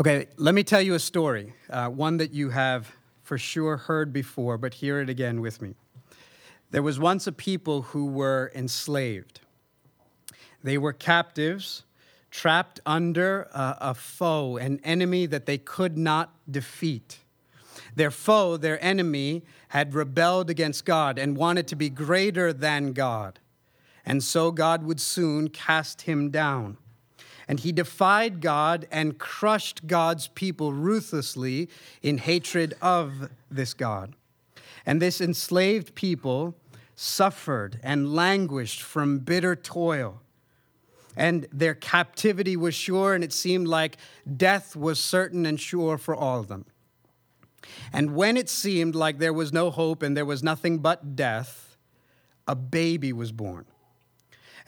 [0.00, 4.12] Okay, let me tell you a story, uh, one that you have for sure heard
[4.12, 5.74] before, but hear it again with me.
[6.70, 9.40] There was once a people who were enslaved.
[10.62, 11.82] They were captives,
[12.30, 17.18] trapped under a, a foe, an enemy that they could not defeat.
[17.96, 23.40] Their foe, their enemy, had rebelled against God and wanted to be greater than God.
[24.06, 26.76] And so God would soon cast him down.
[27.48, 31.70] And he defied God and crushed God's people ruthlessly
[32.02, 34.14] in hatred of this God.
[34.84, 36.54] And this enslaved people
[36.94, 40.20] suffered and languished from bitter toil.
[41.16, 43.96] And their captivity was sure, and it seemed like
[44.36, 46.66] death was certain and sure for all of them.
[47.92, 51.76] And when it seemed like there was no hope and there was nothing but death,
[52.46, 53.64] a baby was born.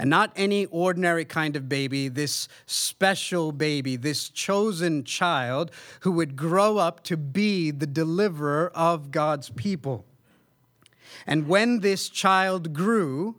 [0.01, 6.37] And not any ordinary kind of baby, this special baby, this chosen child who would
[6.37, 10.07] grow up to be the deliverer of God's people.
[11.27, 13.37] And when this child grew,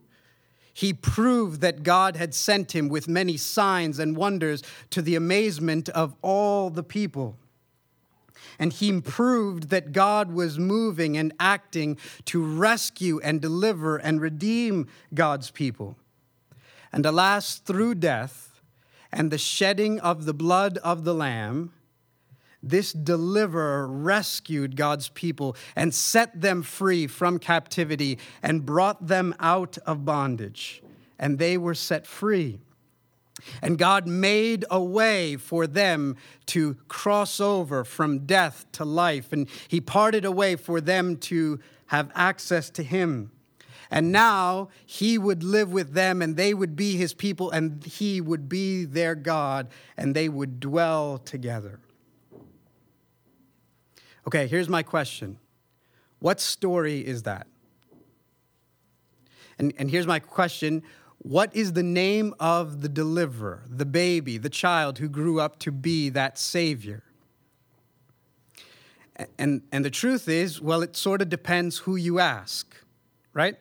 [0.72, 5.90] he proved that God had sent him with many signs and wonders to the amazement
[5.90, 7.40] of all the people.
[8.60, 14.88] And he proved that God was moving and acting to rescue and deliver and redeem
[15.12, 15.98] God's people.
[16.92, 18.62] And alas, through death
[19.12, 21.74] and the shedding of the blood of the Lamb,
[22.64, 29.78] this deliverer rescued God's people and set them free from captivity and brought them out
[29.86, 30.84] of bondage,
[31.18, 32.60] and they were set free.
[33.62, 36.16] And God made a way for them
[36.48, 41.60] to cross over from death to life, and He parted a way for them to
[41.88, 43.32] have access to Him.
[43.92, 48.22] And now he would live with them, and they would be his people, and he
[48.22, 49.68] would be their God,
[49.98, 51.82] and they would dwell together.
[54.26, 55.38] Okay, here's my question
[56.20, 57.48] What story is that?
[59.60, 60.84] And, and here's my question
[61.18, 65.72] What is the name of the deliverer, the baby, the child who grew up to
[65.72, 67.04] be that Savior?
[69.38, 72.76] And, and the truth is, well, it sort of depends who you ask,
[73.34, 73.58] right?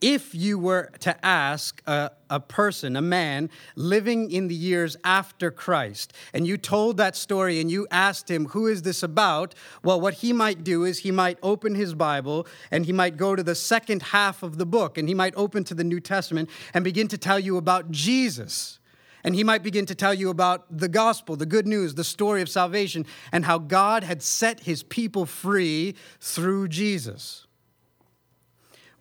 [0.00, 5.50] If you were to ask a, a, person, a man living in the years after
[5.50, 9.54] Christ, and you told that story and you asked him, Who is this about?
[9.82, 13.36] Well, what he might do is he might open his Bible and he might go
[13.36, 16.48] to the second half of the book and he might open to the New Testament
[16.72, 18.78] and begin to tell you about Jesus.
[19.22, 22.40] And he might begin to tell you about the gospel, the good news, the story
[22.40, 27.46] of salvation, and how God had set his people free through Jesus.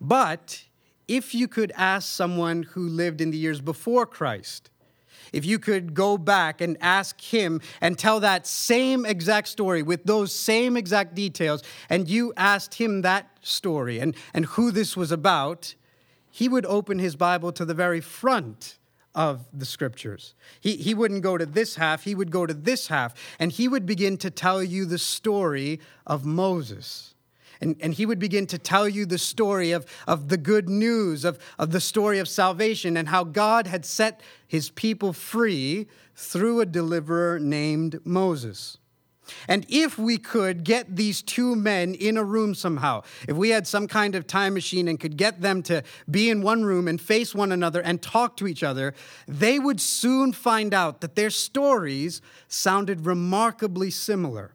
[0.01, 0.65] But
[1.09, 4.69] if you could ask someone who lived in the years before Christ,
[5.33, 10.03] if you could go back and ask him and tell that same exact story with
[10.03, 15.11] those same exact details, and you asked him that story and, and who this was
[15.11, 15.73] about,
[16.31, 18.77] he would open his Bible to the very front
[19.15, 20.35] of the scriptures.
[20.61, 23.67] He, he wouldn't go to this half, he would go to this half, and he
[23.67, 27.15] would begin to tell you the story of Moses.
[27.61, 31.25] And, and he would begin to tell you the story of, of the good news,
[31.25, 36.61] of, of the story of salvation, and how God had set his people free through
[36.61, 38.77] a deliverer named Moses.
[39.47, 43.67] And if we could get these two men in a room somehow, if we had
[43.67, 46.99] some kind of time machine and could get them to be in one room and
[46.99, 48.93] face one another and talk to each other,
[49.27, 54.53] they would soon find out that their stories sounded remarkably similar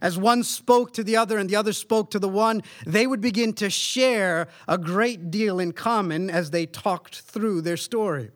[0.00, 3.20] as one spoke to the other and the other spoke to the one, they would
[3.20, 8.30] begin to share a great deal in common as they talked through their story.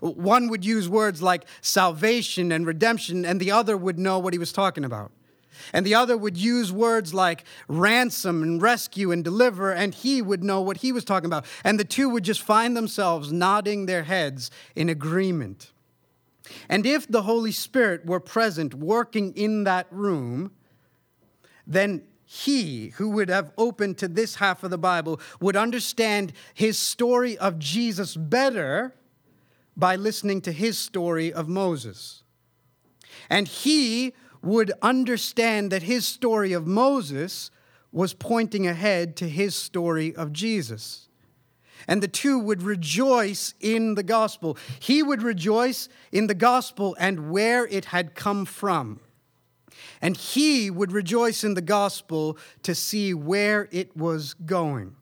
[0.00, 4.38] One would use words like salvation and redemption, and the other would know what he
[4.38, 5.12] was talking about.
[5.72, 10.42] And the other would use words like ransom and rescue and deliver, and he would
[10.42, 11.44] know what he was talking about.
[11.62, 15.70] And the two would just find themselves nodding their heads in agreement.
[16.68, 20.52] And if the Holy Spirit were present working in that room,
[21.66, 26.78] then he who would have opened to this half of the Bible would understand his
[26.78, 28.94] story of Jesus better
[29.76, 32.22] by listening to his story of Moses.
[33.28, 37.50] And he would understand that his story of Moses
[37.92, 41.08] was pointing ahead to his story of Jesus.
[41.86, 44.56] And the two would rejoice in the gospel.
[44.78, 49.00] He would rejoice in the gospel and where it had come from
[50.02, 54.96] and he would rejoice in the gospel to see where it was going.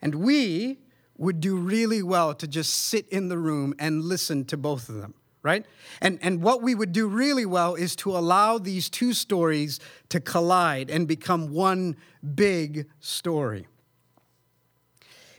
[0.00, 0.78] And we
[1.16, 4.96] would do really well to just sit in the room and listen to both of
[4.96, 5.14] them
[5.46, 5.64] right?
[6.00, 10.18] And, and what we would do really well is to allow these two stories to
[10.18, 11.94] collide and become one
[12.34, 13.68] big story.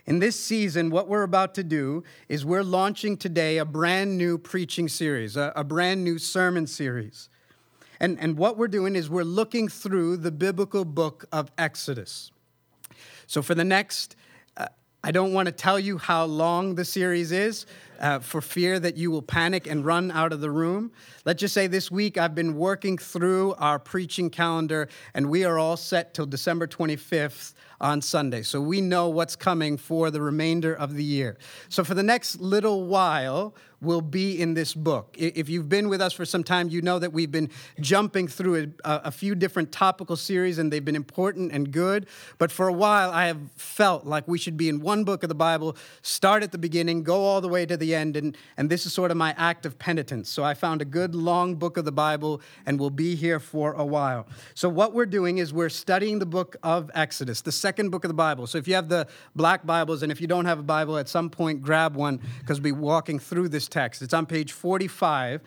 [0.05, 4.37] In this season, what we're about to do is we're launching today a brand new
[4.37, 7.27] preaching series, a, a brand new sermon series.
[7.99, 12.31] And, and what we're doing is we're looking through the biblical book of Exodus.
[13.25, 14.15] So, for the next,
[14.55, 14.67] uh,
[15.03, 17.65] I don't want to tell you how long the series is
[17.99, 20.91] uh, for fear that you will panic and run out of the room.
[21.25, 25.57] Let's just say this week I've been working through our preaching calendar, and we are
[25.57, 28.41] all set till December 25th on Sunday.
[28.41, 31.37] So we know what's coming for the remainder of the year.
[31.69, 35.15] So for the next little while, we'll be in this book.
[35.17, 38.73] If you've been with us for some time, you know that we've been jumping through
[38.83, 42.07] a, a, few different topical series and they've been important and good.
[42.39, 45.29] But for a while, I have felt like we should be in one book of
[45.29, 48.15] the Bible, start at the beginning, go all the way to the end.
[48.15, 50.29] And, and this is sort of my act of penitence.
[50.29, 53.73] So I found a good long book of the Bible and we'll be here for
[53.73, 54.27] a while.
[54.53, 58.09] So what we're doing is we're studying the book of Exodus, the second book of
[58.09, 58.47] the Bible.
[58.47, 61.09] So if you have the black Bibles and if you don't have a Bible, at
[61.09, 64.01] some point grab one because we'll be walking through this text.
[64.01, 65.41] It's on page 45.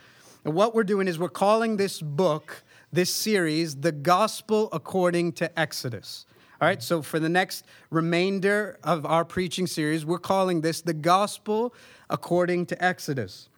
[0.44, 2.62] And what we're doing is we're calling this book,
[2.92, 6.24] this series, The Gospel According to Exodus.
[6.60, 10.92] All right, so for the next remainder of our preaching series, we're calling this The
[10.92, 11.74] Gospel
[12.10, 13.48] According to Exodus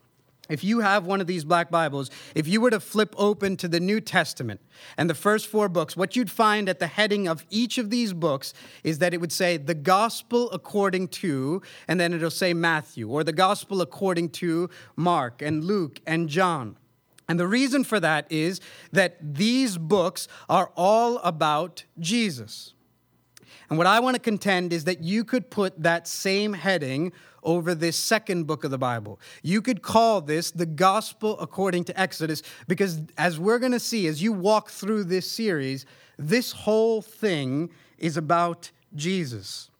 [0.48, 3.68] if you have one of these black Bibles, if you were to flip open to
[3.68, 4.60] the New Testament
[4.98, 8.12] and the first four books, what you'd find at the heading of each of these
[8.12, 8.52] books
[8.82, 13.22] is that it would say the gospel according to, and then it'll say Matthew, or
[13.22, 16.76] the gospel according to Mark and Luke and John.
[17.28, 18.60] And the reason for that is
[18.90, 22.74] that these books are all about Jesus.
[23.72, 27.10] And what I want to contend is that you could put that same heading
[27.42, 29.18] over this second book of the Bible.
[29.42, 34.08] You could call this the gospel according to Exodus because, as we're going to see
[34.08, 35.86] as you walk through this series,
[36.18, 39.70] this whole thing is about Jesus.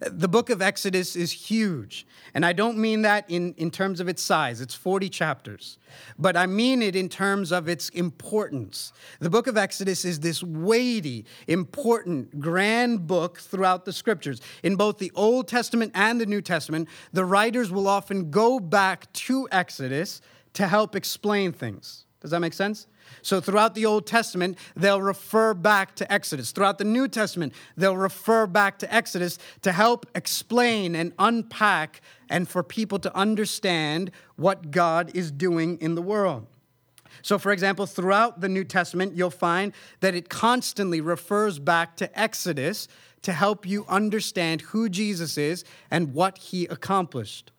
[0.00, 2.06] The book of Exodus is huge.
[2.34, 5.78] And I don't mean that in, in terms of its size, it's 40 chapters,
[6.18, 8.92] but I mean it in terms of its importance.
[9.20, 14.40] The book of Exodus is this weighty, important, grand book throughout the scriptures.
[14.62, 19.12] In both the Old Testament and the New Testament, the writers will often go back
[19.12, 20.20] to Exodus
[20.54, 22.04] to help explain things.
[22.20, 22.86] Does that make sense?
[23.22, 26.52] So, throughout the Old Testament, they'll refer back to Exodus.
[26.52, 32.48] Throughout the New Testament, they'll refer back to Exodus to help explain and unpack and
[32.48, 36.46] for people to understand what God is doing in the world.
[37.22, 42.18] So, for example, throughout the New Testament, you'll find that it constantly refers back to
[42.18, 42.88] Exodus
[43.22, 47.50] to help you understand who Jesus is and what he accomplished.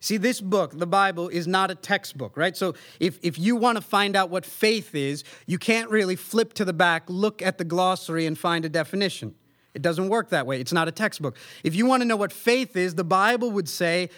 [0.00, 2.56] See, this book, the Bible, is not a textbook, right?
[2.56, 6.54] So if, if you want to find out what faith is, you can't really flip
[6.54, 9.34] to the back, look at the glossary, and find a definition.
[9.74, 10.58] It doesn't work that way.
[10.58, 11.36] It's not a textbook.
[11.62, 14.08] If you want to know what faith is, the Bible would say,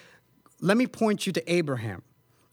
[0.60, 2.02] let me point you to Abraham.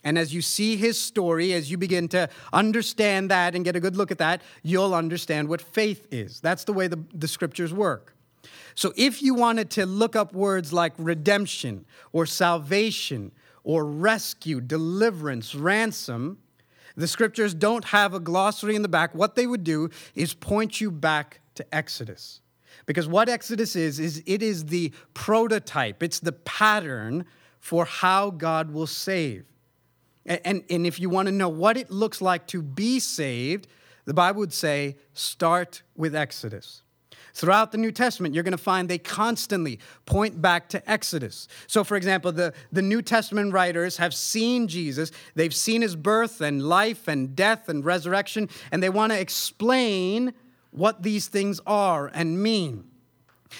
[0.03, 3.79] And as you see his story, as you begin to understand that and get a
[3.79, 6.39] good look at that, you'll understand what faith is.
[6.39, 8.15] That's the way the, the scriptures work.
[8.75, 13.31] So if you wanted to look up words like redemption or salvation
[13.63, 16.39] or rescue, deliverance, ransom,
[16.95, 19.15] the scriptures don't have a glossary in the back.
[19.15, 22.41] What they would do is point you back to Exodus.
[22.85, 27.25] Because what Exodus is, is it is the prototype, it's the pattern
[27.59, 29.45] for how God will save.
[30.25, 33.67] And, and, and if you want to know what it looks like to be saved,
[34.05, 36.83] the Bible would say, start with Exodus.
[37.39, 41.47] Throughout the New Testament, you're going to find they constantly point back to Exodus.
[41.67, 46.41] So, for example, the, the New Testament writers have seen Jesus, they've seen his birth
[46.41, 50.33] and life and death and resurrection, and they want to explain
[50.71, 52.83] what these things are and mean.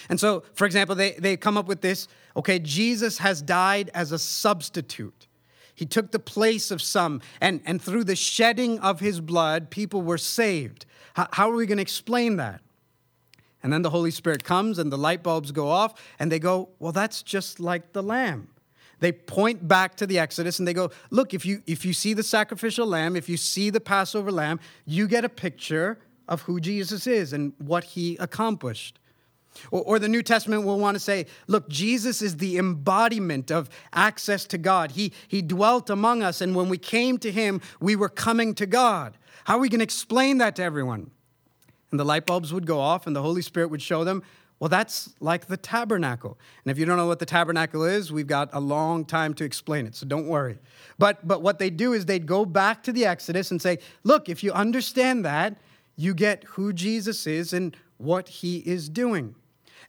[0.09, 4.11] And so, for example, they, they come up with this okay, Jesus has died as
[4.11, 5.27] a substitute.
[5.73, 10.01] He took the place of some, and, and through the shedding of his blood, people
[10.01, 10.85] were saved.
[11.13, 12.59] How, how are we going to explain that?
[13.61, 16.69] And then the Holy Spirit comes and the light bulbs go off, and they go,
[16.79, 18.49] Well, that's just like the lamb.
[18.99, 22.13] They point back to the Exodus and they go, Look, if you, if you see
[22.13, 26.59] the sacrificial lamb, if you see the Passover lamb, you get a picture of who
[26.59, 28.99] Jesus is and what he accomplished.
[29.71, 33.69] Or, or, the New Testament will want to say, look, Jesus is the embodiment of
[33.91, 34.91] access to God.
[34.91, 38.67] He, he dwelt among us, and when we came to him, we were coming to
[38.67, 39.17] God.
[39.45, 41.09] How are we going to explain that to everyone?
[41.91, 44.23] And the light bulbs would go off and the Holy Spirit would show them,
[44.59, 46.37] Well, that's like the tabernacle.
[46.63, 49.43] And if you don't know what the tabernacle is, we've got a long time to
[49.43, 50.59] explain it, so don't worry.
[50.97, 54.29] But, but what they do is they'd go back to the Exodus and say, look,
[54.29, 55.57] if you understand that,
[55.95, 59.35] you get who Jesus is and what he is doing.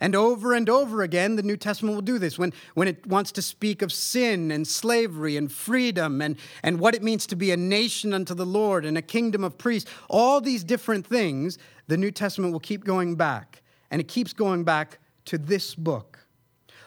[0.01, 2.39] And over and over again, the New Testament will do this.
[2.39, 6.95] When, when it wants to speak of sin and slavery and freedom and, and what
[6.95, 10.41] it means to be a nation unto the Lord and a kingdom of priests, all
[10.41, 14.99] these different things, the New Testament will keep going back and it keeps going back
[15.27, 16.19] to this book.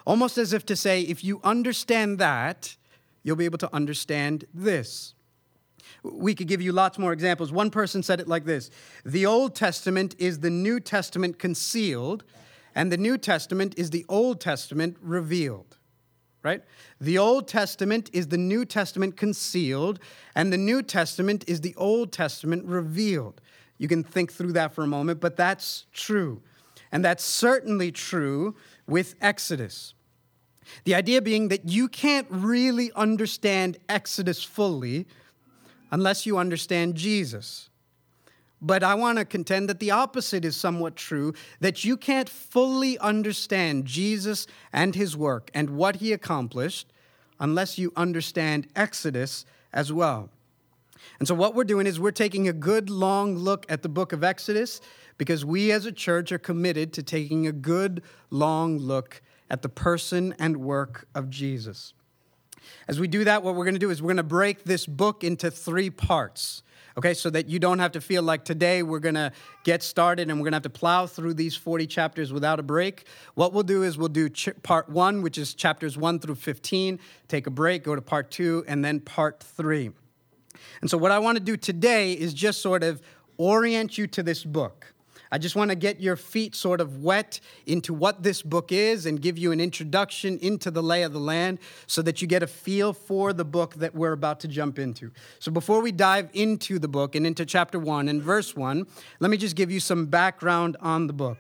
[0.06, 2.76] Almost as if to say, if you understand that,
[3.24, 5.14] you'll be able to understand this.
[6.04, 7.52] We could give you lots more examples.
[7.52, 8.70] One person said it like this
[9.06, 12.24] The Old Testament is the New Testament concealed,
[12.76, 15.78] and the New Testament is the Old Testament revealed.
[16.42, 16.62] Right?
[17.00, 20.00] The Old Testament is the New Testament concealed,
[20.36, 23.40] and the New Testament is the Old Testament revealed.
[23.78, 26.42] You can think through that for a moment, but that's true.
[26.92, 28.56] And that's certainly true
[28.88, 29.94] with Exodus.
[30.84, 35.08] The idea being that you can't really understand Exodus fully
[35.92, 37.70] unless you understand Jesus.
[38.66, 42.98] But I want to contend that the opposite is somewhat true that you can't fully
[43.00, 46.88] understand Jesus and his work and what he accomplished
[47.42, 50.30] unless you understand Exodus as well.
[51.20, 54.14] And so, what we're doing is we're taking a good long look at the book
[54.14, 54.80] of Exodus
[55.18, 59.70] because we as a church are committed to taking a good long look at the
[59.70, 61.94] person and work of Jesus.
[62.88, 64.86] As we do that, what we're going to do is we're going to break this
[64.86, 66.64] book into three parts.
[66.96, 69.32] Okay, so that you don't have to feel like today we're to
[69.64, 73.08] get started and we're to have to plow through these 40 chapters without a break.
[73.34, 77.00] What we'll do is we'll do ch- part one, which is chapters one through 15,
[77.28, 79.92] take a break, go to part two, and then part three.
[80.82, 83.02] And so, what I want to do today is just sort of
[83.38, 84.93] orient you to this book.
[85.34, 89.08] I just want to get your feet sort of wet into what this book is
[89.08, 92.44] and give you an introduction into the lay of the land so that you get
[92.44, 95.10] a feel for the book that we're about to jump into.
[95.40, 98.86] So before we dive into the book and into chapter 1 and verse 1,
[99.22, 101.40] let me just give you some background on the book.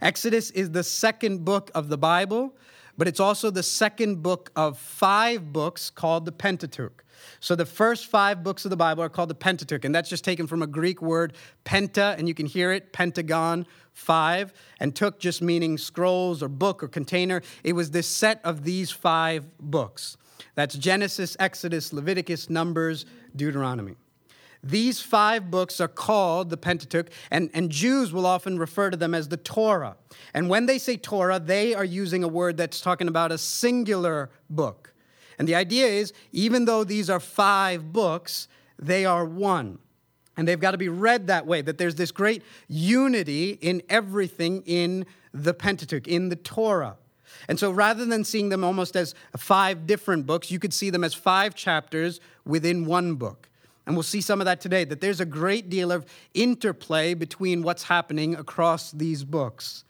[0.00, 2.54] Exodus is the second book of the Bible,
[2.96, 7.04] but it's also the second book of five books called the Pentateuch.
[7.40, 10.24] So the first five books of the Bible are called the Pentateuch, and that's just
[10.24, 11.34] taken from a Greek word,
[11.64, 16.82] penta, and you can hear it, pentagon, five, and took just meaning scrolls or book
[16.82, 17.42] or container.
[17.64, 20.16] It was this set of these five books.
[20.54, 23.96] That's Genesis, Exodus, Leviticus, Numbers, Deuteronomy.
[24.66, 29.14] These five books are called the Pentateuch, and, and Jews will often refer to them
[29.14, 29.96] as the Torah.
[30.34, 34.28] And when they say Torah, they are using a word that's talking about a singular
[34.50, 34.92] book.
[35.38, 39.78] And the idea is, even though these are five books, they are one.
[40.36, 44.62] And they've got to be read that way, that there's this great unity in everything
[44.66, 46.96] in the Pentateuch, in the Torah.
[47.48, 51.04] And so rather than seeing them almost as five different books, you could see them
[51.04, 53.48] as five chapters within one book.
[53.86, 57.62] And we'll see some of that today, that there's a great deal of interplay between
[57.62, 59.84] what's happening across these books.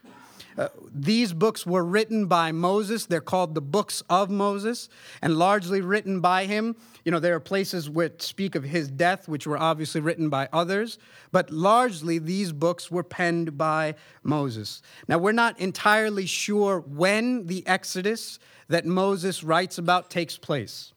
[0.58, 3.06] Uh, these books were written by Moses.
[3.06, 4.88] They're called the books of Moses
[5.20, 6.76] and largely written by him.
[7.04, 10.48] You know, there are places which speak of his death, which were obviously written by
[10.52, 10.98] others,
[11.30, 14.80] but largely these books were penned by Moses.
[15.08, 18.38] Now, we're not entirely sure when the Exodus
[18.68, 20.92] that Moses writes about takes place.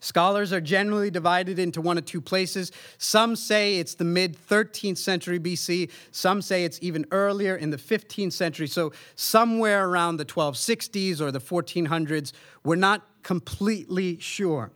[0.00, 2.72] Scholars are generally divided into one of two places.
[2.98, 7.76] Some say it's the mid 13th century BC, some say it's even earlier in the
[7.76, 8.66] 15th century.
[8.66, 12.32] So, somewhere around the 1260s or the 1400s.
[12.64, 14.70] We're not completely sure.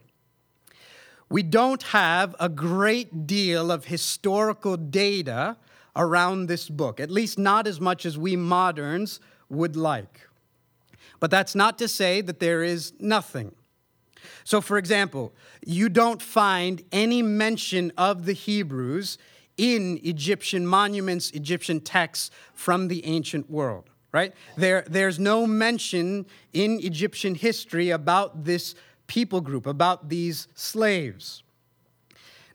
[1.30, 5.56] We don't have a great deal of historical data
[5.94, 10.28] around this book, at least not as much as we moderns would like.
[11.20, 13.54] But that's not to say that there is nothing.
[14.44, 15.32] So, for example,
[15.64, 19.18] you don't find any mention of the Hebrews
[19.58, 24.32] in Egyptian monuments, Egyptian texts from the ancient world, right?
[24.56, 28.74] There, there's no mention in Egyptian history about this
[29.08, 31.42] people group, about these slaves.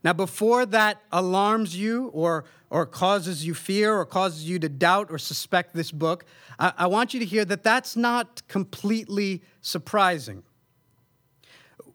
[0.04, 5.08] Now, before that alarms you or, or causes you fear or causes you to doubt
[5.10, 6.26] or suspect this book,
[6.60, 10.44] I, I want you to hear that that's not completely surprising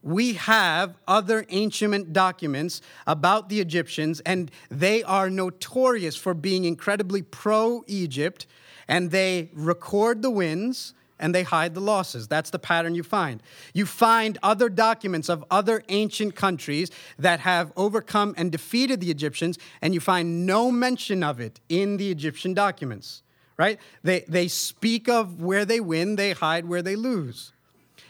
[0.03, 7.23] we have other ancient documents about the Egyptians, and they are notorious for being incredibly
[7.23, 8.47] pro Egypt,
[8.87, 12.29] and they record the wins and they hide the losses.
[12.29, 13.43] That's the pattern you find.
[13.75, 19.59] You find other documents of other ancient countries that have overcome and defeated the Egyptians,
[19.83, 23.23] and you find no mention of it in the Egyptian documents
[23.59, 23.79] right?
[24.05, 27.53] They, they speak of where they win, they hide where they lose.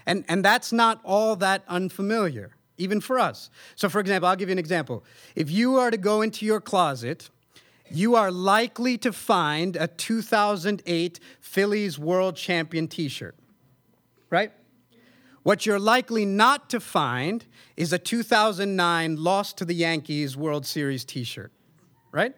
[0.09, 3.51] And, and that's not all that unfamiliar, even for us.
[3.77, 5.05] So, for example, I'll give you an example.
[5.37, 7.29] If you are to go into your closet,
[7.91, 13.37] you are likely to find a 2008 Phillies World Champion t shirt,
[14.31, 14.51] right?
[15.43, 17.45] What you're likely not to find
[17.77, 21.53] is a 2009 loss to the Yankees World Series t shirt,
[22.13, 22.35] right?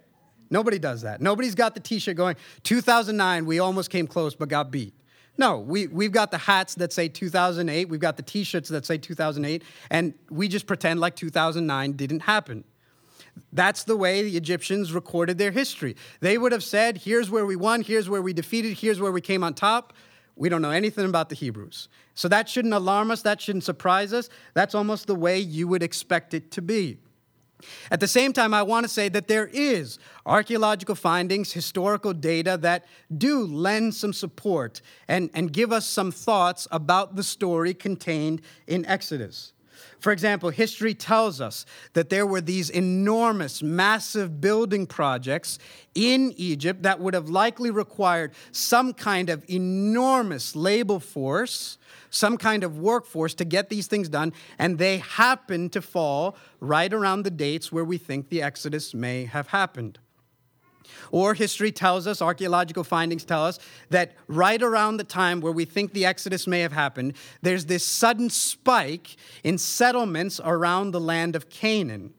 [0.50, 1.20] Nobody does that.
[1.20, 2.34] Nobody's got the t shirt going,
[2.64, 4.92] 2009, we almost came close but got beat.
[5.38, 8.84] No, we, we've got the hats that say 2008, we've got the t shirts that
[8.84, 12.64] say 2008, and we just pretend like 2009 didn't happen.
[13.52, 15.96] That's the way the Egyptians recorded their history.
[16.20, 19.20] They would have said, here's where we won, here's where we defeated, here's where we
[19.20, 19.92] came on top.
[20.36, 21.88] We don't know anything about the Hebrews.
[22.14, 24.28] So that shouldn't alarm us, that shouldn't surprise us.
[24.54, 26.98] That's almost the way you would expect it to be.
[27.90, 32.58] At the same time, I want to say that there is archaeological findings, historical data
[32.62, 32.86] that
[33.16, 38.84] do lend some support and, and give us some thoughts about the story contained in
[38.86, 39.52] Exodus.
[39.98, 45.58] For example, history tells us that there were these enormous, massive building projects
[45.94, 51.78] in Egypt that would have likely required some kind of enormous labor force,
[52.10, 56.92] some kind of workforce to get these things done, and they happen to fall right
[56.92, 59.98] around the dates where we think the Exodus may have happened.
[61.10, 63.58] Or history tells us, archaeological findings tell us,
[63.90, 67.84] that right around the time where we think the Exodus may have happened, there's this
[67.84, 72.14] sudden spike in settlements around the land of Canaan.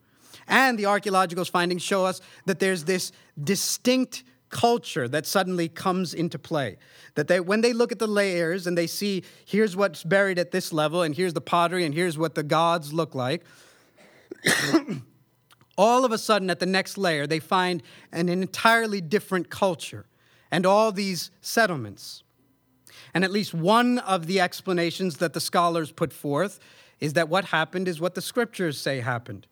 [0.47, 3.11] And the archaeological findings show us that there's this
[3.41, 6.77] distinct culture that suddenly comes into play.
[7.15, 10.51] That they, when they look at the layers and they see here's what's buried at
[10.51, 13.43] this level, and here's the pottery, and here's what the gods look like,
[15.77, 20.05] all of a sudden at the next layer, they find an entirely different culture
[20.51, 22.23] and all these settlements.
[23.13, 26.59] And at least one of the explanations that the scholars put forth
[26.99, 29.47] is that what happened is what the scriptures say happened.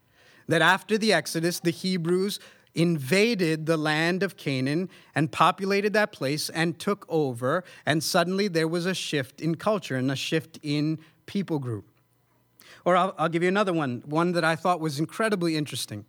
[0.48, 2.40] That after the Exodus, the Hebrews
[2.76, 8.68] invaded the land of Canaan and populated that place and took over, and suddenly there
[8.68, 11.89] was a shift in culture and a shift in people group.
[12.85, 16.05] Or I'll, I'll give you another one, one that I thought was incredibly interesting.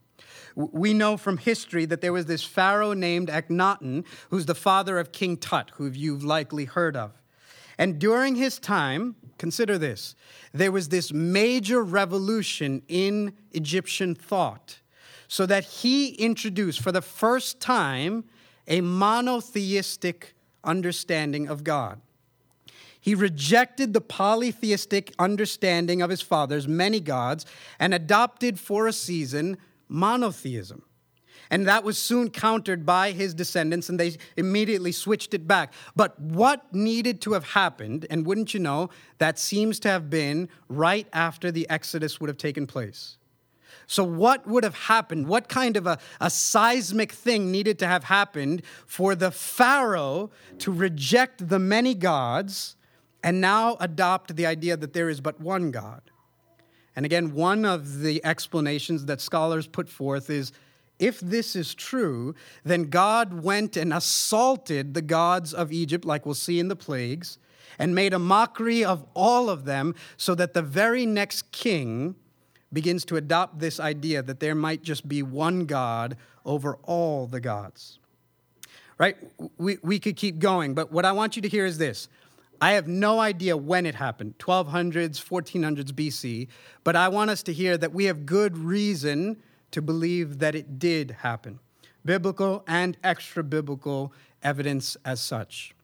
[0.54, 5.12] We know from history that there was this pharaoh named Akhenaten, who's the father of
[5.12, 7.12] King Tut, who you've likely heard of.
[7.78, 10.14] And during his time, consider this,
[10.52, 14.80] there was this major revolution in Egyptian thought,
[15.28, 18.24] so that he introduced for the first time
[18.66, 22.00] a monotheistic understanding of God.
[23.00, 27.46] He rejected the polytheistic understanding of his father's many gods
[27.78, 29.56] and adopted for a season
[29.88, 30.82] monotheism.
[31.52, 35.72] And that was soon countered by his descendants, and they immediately switched it back.
[35.96, 40.48] But what needed to have happened, and wouldn't you know, that seems to have been
[40.68, 43.16] right after the Exodus would have taken place.
[43.88, 45.26] So, what would have happened?
[45.26, 50.70] What kind of a, a seismic thing needed to have happened for the Pharaoh to
[50.70, 52.76] reject the many gods
[53.22, 56.02] and now adopt the idea that there is but one God?
[56.96, 60.52] And again, one of the explanations that scholars put forth is
[60.98, 66.34] if this is true, then God went and assaulted the gods of Egypt, like we'll
[66.34, 67.38] see in the plagues,
[67.78, 72.16] and made a mockery of all of them, so that the very next king
[72.72, 77.40] begins to adopt this idea that there might just be one God over all the
[77.40, 77.98] gods.
[78.98, 79.16] Right?
[79.56, 82.08] We, we could keep going, but what I want you to hear is this
[82.60, 86.48] I have no idea when it happened, 1200s, 1400s BC,
[86.84, 90.78] but I want us to hear that we have good reason to believe that it
[90.78, 91.58] did happen.
[92.04, 95.74] Biblical and extra biblical evidence as such.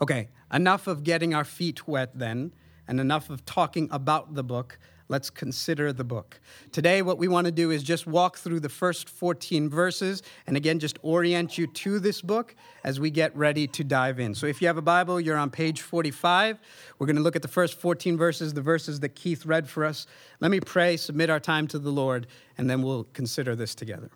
[0.00, 2.52] Okay, enough of getting our feet wet then,
[2.88, 4.78] and enough of talking about the book
[5.12, 6.40] let's consider the book.
[6.72, 10.56] Today, what we want to do is just walk through the first 14 verses and
[10.56, 14.34] again, just orient you to this book as we get ready to dive in.
[14.34, 16.58] So, if you have a Bible, you're on page 45.
[16.98, 19.84] We're going to look at the first 14 verses, the verses that Keith read for
[19.84, 20.06] us.
[20.40, 24.10] Let me pray, submit our time to the Lord, and then we'll consider this together.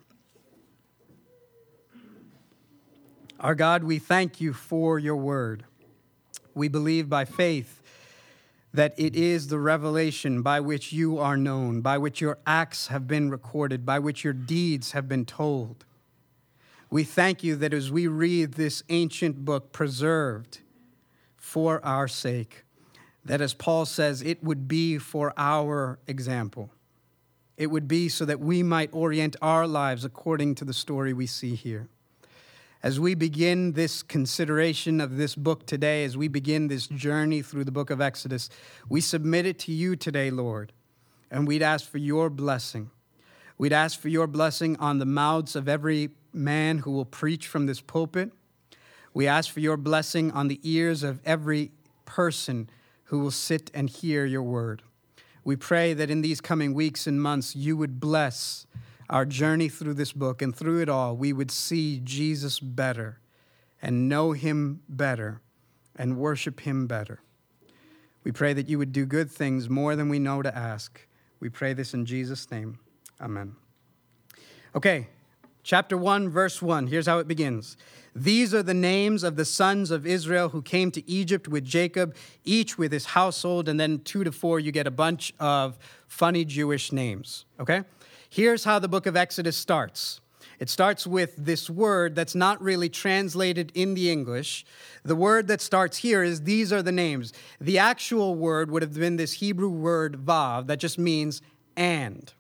[3.39, 5.65] Our God, we thank you for your word.
[6.55, 7.83] We believe by faith
[8.77, 13.09] that it is the revelation by which you are known, by which your acts have
[13.09, 15.87] been recorded, by which your deeds have been told.
[16.91, 20.61] We thank you that as we read this ancient book preserved
[21.37, 22.65] for our sake,
[23.25, 26.71] that as Paul says, it would be for our example.
[27.57, 31.27] It would be so that we might orient our lives according to the story we
[31.27, 31.89] see here.
[32.87, 37.65] As we begin this consideration of this book today, as we begin this journey through
[37.65, 38.49] the book of Exodus,
[38.89, 40.73] we submit it to you today, Lord,
[41.29, 42.93] and we'd ask for your blessing.
[43.59, 47.67] We'd ask for your blessing on the mouths of every man who will preach from
[47.67, 48.31] this pulpit.
[49.13, 51.73] We ask for your blessing on the ears of every
[52.05, 52.71] person
[53.07, 54.83] who will sit and hear your word.
[55.43, 58.65] We pray that in these coming weeks and months, you would bless
[59.09, 63.21] our journey through this book, and through it all, we would see Jesus better
[63.81, 65.41] and know him better
[65.95, 67.21] and worship him better.
[68.25, 71.07] We pray that you would do good things more than we know to ask.
[71.39, 72.79] We pray this in Jesus' name.
[73.21, 73.55] Amen.
[74.75, 75.09] Okay,
[75.63, 76.89] chapter 1, verse 1.
[76.89, 77.77] Here's how it begins.
[78.15, 82.17] These are the names of the sons of Israel who came to Egypt with Jacob,
[82.45, 86.45] each with his household, and then two to four, you get a bunch of funny
[86.47, 87.45] Jewish names.
[87.61, 87.83] Okay?
[88.29, 90.21] Here's how the book of Exodus starts.
[90.59, 94.65] It starts with this word that's not really translated in the English.
[95.05, 97.33] The word that starts here is these are the names.
[97.61, 101.43] The actual word would have been this Hebrew word vav that just means
[101.77, 102.33] and.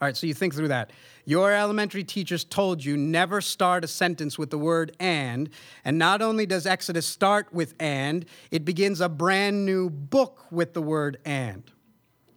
[0.00, 0.90] All right, so you think through that.
[1.24, 5.48] Your elementary teachers told you never start a sentence with the word and.
[5.84, 10.74] And not only does Exodus start with and, it begins a brand new book with
[10.74, 11.62] the word and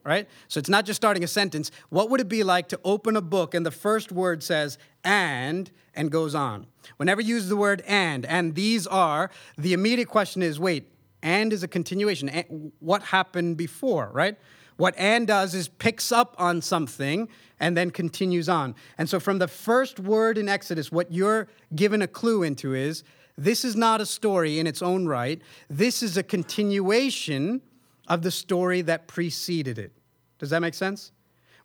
[0.09, 0.27] right?
[0.47, 1.69] So it's not just starting a sentence.
[1.89, 5.69] What would it be like to open a book and the first word says and
[5.93, 6.65] and goes on?
[6.97, 10.91] Whenever you use the word and, and these are, the immediate question is wait,
[11.21, 12.71] and is a continuation.
[12.79, 14.35] What happened before, right?
[14.77, 18.73] What and does is picks up on something and then continues on.
[18.97, 23.03] And so from the first word in Exodus, what you're given a clue into is
[23.37, 25.39] this is not a story in its own right.
[25.69, 27.61] This is a continuation
[28.07, 29.91] of the story that preceded it.
[30.39, 31.11] Does that make sense?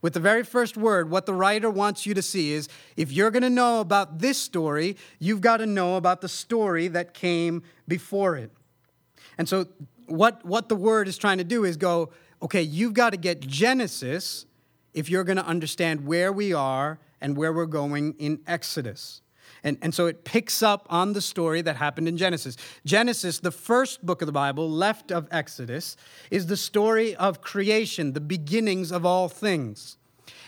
[0.02, 3.30] With the very first word, what the writer wants you to see is if you're
[3.30, 7.62] going to know about this story, you've got to know about the story that came
[7.88, 8.50] before it.
[9.38, 9.66] And so,
[10.06, 12.10] what, what the word is trying to do is go,
[12.42, 14.44] okay, you've got to get Genesis
[14.92, 19.22] if you're going to understand where we are and where we're going in Exodus.
[19.64, 22.56] And, and so it picks up on the story that happened in Genesis.
[22.84, 25.96] Genesis, the first book of the Bible, left of Exodus,
[26.30, 29.96] is the story of creation, the beginnings of all things.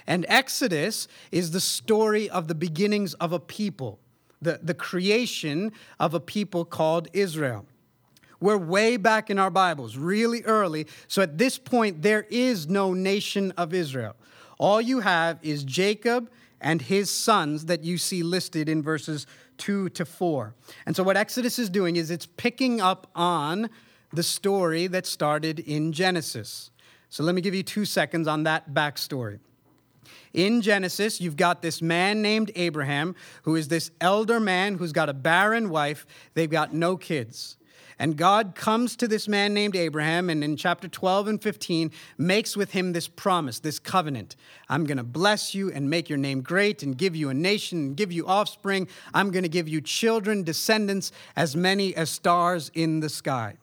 [0.07, 3.99] And Exodus is the story of the beginnings of a people,
[4.43, 7.65] the, the creation of a people called Israel.
[8.39, 10.87] We're way back in our Bibles, really early.
[11.09, 14.15] So at this point, there is no nation of Israel.
[14.59, 19.27] All you have is Jacob and his sons that you see listed in verses
[19.59, 20.55] 2 to 4.
[20.87, 23.71] And so, what Exodus is doing is it's picking up on
[24.13, 26.71] the story that started in Genesis.
[27.09, 29.39] So, let me give you two seconds on that backstory.
[30.33, 33.15] In Genesis, you've got this man named Abraham,
[33.45, 36.07] who is this elder man who's got a barren wife.
[36.35, 37.57] They've got no kids.
[37.99, 42.57] And God comes to this man named Abraham, and in chapter 12 and 15, makes
[42.57, 44.37] with him this promise, this covenant.
[44.69, 47.79] I'm going to bless you and make your name great and give you a nation
[47.79, 48.87] and give you offspring.
[49.15, 53.57] I'm going to give you children, descendants, as many as stars in the sky.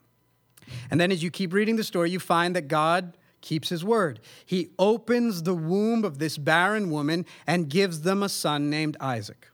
[0.89, 4.19] And then as you keep reading the story, you find that God keeps his word.
[4.45, 9.49] He opens the womb of this barren woman and gives them a son named Isaac.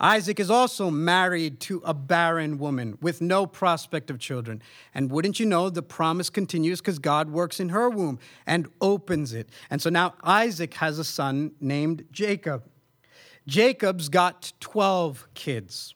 [0.00, 4.62] Isaac is also married to a barren woman with no prospect of children.
[4.94, 9.32] And wouldn't you know, the promise continues because God works in her womb and opens
[9.32, 9.48] it.
[9.70, 12.64] And so now Isaac has a son named Jacob.
[13.46, 15.94] Jacob's got 12 kids.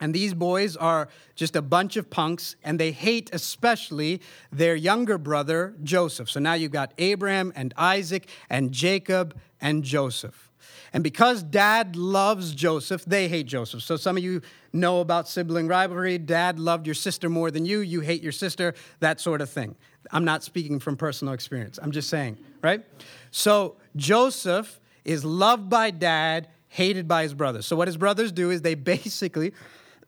[0.00, 4.20] And these boys are just a bunch of punks, and they hate especially
[4.52, 6.30] their younger brother, Joseph.
[6.30, 10.47] So now you've got Abraham and Isaac and Jacob and Joseph.
[10.92, 13.82] And because dad loves Joseph, they hate Joseph.
[13.82, 16.18] So some of you know about sibling rivalry.
[16.18, 19.76] Dad loved your sister more than you, you hate your sister, that sort of thing.
[20.10, 21.78] I'm not speaking from personal experience.
[21.82, 22.84] I'm just saying, right?
[23.30, 27.66] So Joseph is loved by dad, hated by his brothers.
[27.66, 29.52] So what his brothers do is they basically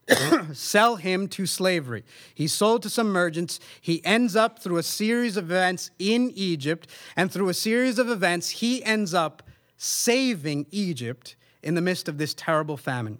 [0.53, 2.05] sell him to slavery.
[2.35, 3.61] He's sold to some merchants.
[3.81, 8.09] He ends up through a series of events in Egypt, and through a series of
[8.09, 9.43] events, he ends up
[9.83, 13.19] saving Egypt in the midst of this terrible famine.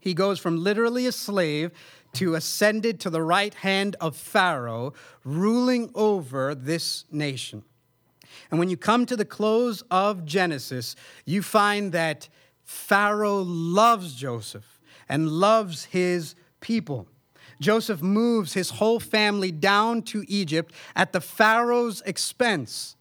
[0.00, 1.70] He goes from literally a slave
[2.14, 7.62] to ascended to the right hand of Pharaoh, ruling over this nation.
[8.50, 12.28] And when you come to the close of Genesis, you find that
[12.64, 17.06] Pharaoh loves Joseph and loves his people.
[17.60, 22.96] Joseph moves his whole family down to Egypt at the Pharaoh's expense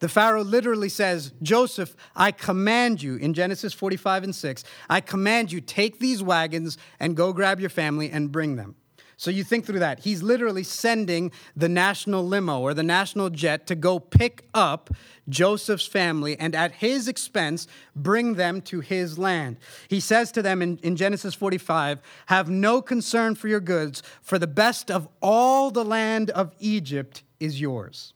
[0.00, 5.52] The Pharaoh literally says, Joseph, I command you, in Genesis 45 and 6, I command
[5.52, 8.76] you, take these wagons and go grab your family and bring them.
[9.16, 10.00] So you think through that.
[10.00, 14.90] He's literally sending the national limo or the national jet to go pick up
[15.28, 19.58] Joseph's family and at his expense bring them to his land.
[19.88, 24.38] He says to them in, in Genesis 45 Have no concern for your goods, for
[24.38, 28.14] the best of all the land of Egypt is yours.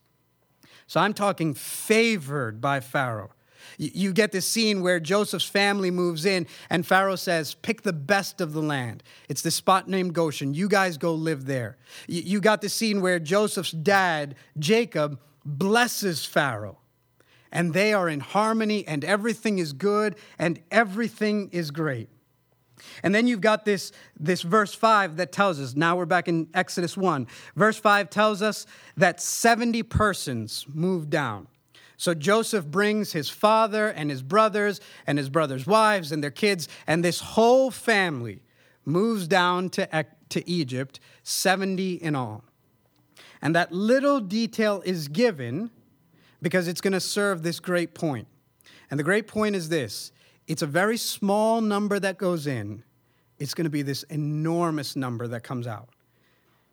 [0.89, 3.29] So I'm talking favored by Pharaoh.
[3.77, 8.41] You get this scene where Joseph's family moves in, and Pharaoh says, Pick the best
[8.41, 9.03] of the land.
[9.29, 10.55] It's this spot named Goshen.
[10.55, 11.77] You guys go live there.
[12.07, 16.79] You got the scene where Joseph's dad, Jacob, blesses Pharaoh,
[17.51, 22.09] and they are in harmony, and everything is good, and everything is great.
[23.03, 26.47] And then you've got this, this verse 5 that tells us, now we're back in
[26.53, 27.27] Exodus 1.
[27.55, 28.65] Verse 5 tells us
[28.97, 31.47] that 70 persons moved down.
[31.97, 36.69] So Joseph brings his father and his brothers and his brothers' wives and their kids,
[36.87, 38.41] and this whole family
[38.85, 42.43] moves down to, to Egypt, 70 in all.
[43.41, 45.71] And that little detail is given
[46.41, 48.27] because it's going to serve this great point.
[48.89, 50.11] And the great point is this
[50.47, 52.83] it's a very small number that goes in,
[53.39, 55.89] it's going to be this enormous number that comes out.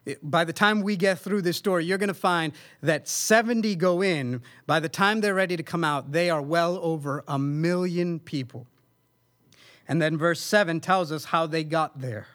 [0.05, 2.53] It, by the time we get through this story, you're going to find
[2.83, 4.43] that 70 go in.
[4.67, 8.67] By the time they're ready to come out, they are well over a million people.
[9.89, 12.27] And then verse 7 tells us how they got there.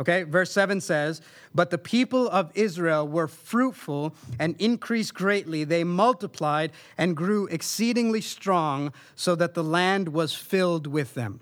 [0.00, 1.20] Okay, verse 7 says,
[1.54, 5.62] But the people of Israel were fruitful and increased greatly.
[5.62, 11.40] They multiplied and grew exceedingly strong, so that the land was filled with them.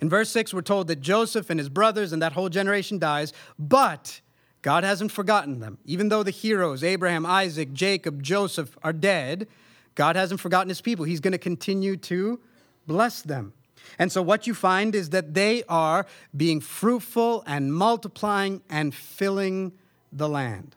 [0.00, 3.32] In verse 6, we're told that Joseph and his brothers and that whole generation dies,
[3.58, 4.20] but
[4.62, 5.78] God hasn't forgotten them.
[5.84, 9.46] Even though the heroes, Abraham, Isaac, Jacob, Joseph, are dead,
[9.94, 11.04] God hasn't forgotten his people.
[11.04, 12.40] He's going to continue to
[12.86, 13.52] bless them.
[13.98, 19.72] And so, what you find is that they are being fruitful and multiplying and filling
[20.12, 20.74] the land.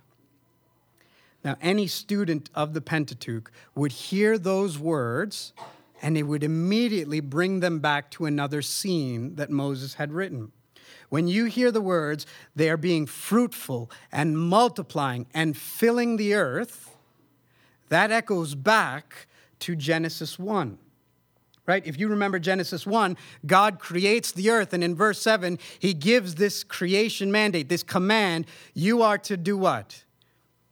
[1.44, 5.54] Now, any student of the Pentateuch would hear those words
[6.02, 10.52] and it would immediately bring them back to another scene that Moses had written.
[11.10, 16.96] When you hear the words, they are being fruitful and multiplying and filling the earth,
[17.90, 19.28] that echoes back
[19.60, 20.78] to Genesis 1
[21.70, 21.86] right?
[21.86, 26.34] If you remember Genesis 1, God creates the earth, and in verse 7, he gives
[26.34, 30.04] this creation mandate, this command you are to do what?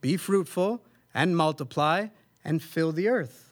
[0.00, 0.82] Be fruitful
[1.14, 2.08] and multiply
[2.44, 3.47] and fill the earth.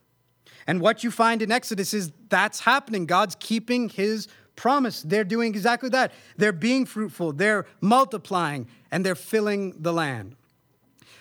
[0.66, 3.06] And what you find in Exodus is that's happening.
[3.06, 5.02] God's keeping his promise.
[5.02, 6.12] They're doing exactly that.
[6.36, 10.34] They're being fruitful, they're multiplying, and they're filling the land.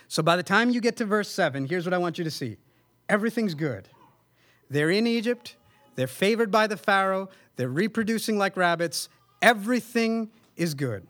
[0.08, 2.30] So by the time you get to verse 7, here's what I want you to
[2.30, 2.56] see
[3.08, 3.88] everything's good.
[4.68, 5.56] They're in Egypt,
[5.94, 7.28] they're favored by the Pharaoh.
[7.56, 9.08] They're reproducing like rabbits.
[9.42, 11.06] Everything is good.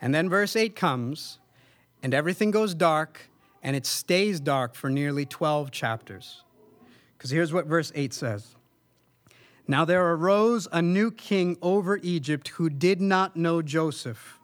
[0.00, 1.38] And then verse 8 comes,
[2.02, 3.30] and everything goes dark,
[3.62, 6.42] and it stays dark for nearly 12 chapters.
[7.24, 8.54] Because here's what verse 8 says
[9.66, 14.38] Now there arose a new king over Egypt who did not know Joseph.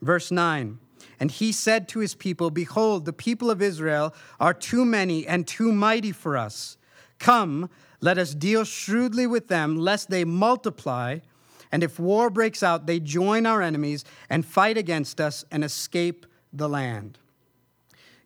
[0.00, 0.78] Verse 9
[1.20, 5.46] And he said to his people, Behold, the people of Israel are too many and
[5.46, 6.78] too mighty for us.
[7.18, 7.68] Come,
[8.00, 11.18] let us deal shrewdly with them, lest they multiply.
[11.70, 16.24] And if war breaks out, they join our enemies and fight against us and escape
[16.54, 17.18] the land.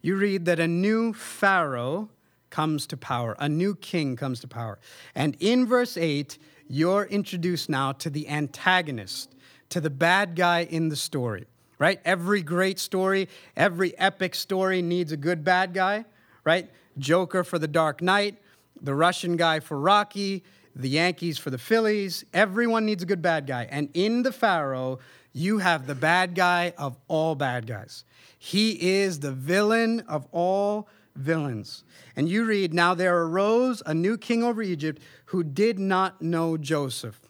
[0.02, 2.10] You read that a new Pharaoh
[2.52, 4.78] comes to power, a new king comes to power.
[5.16, 6.38] And in verse 8,
[6.68, 9.34] you're introduced now to the antagonist,
[9.70, 11.46] to the bad guy in the story,
[11.80, 12.00] right?
[12.04, 16.04] Every great story, every epic story needs a good bad guy,
[16.44, 16.70] right?
[16.98, 18.36] Joker for the Dark Knight,
[18.80, 20.44] the Russian guy for Rocky,
[20.76, 22.24] the Yankees for the Phillies.
[22.32, 23.66] Everyone needs a good bad guy.
[23.70, 25.00] And in the Pharaoh,
[25.32, 28.04] you have the bad guy of all bad guys.
[28.38, 31.84] He is the villain of all villains.
[32.16, 36.56] And you read, Now there arose a new king over Egypt who did not know
[36.56, 37.20] Joseph.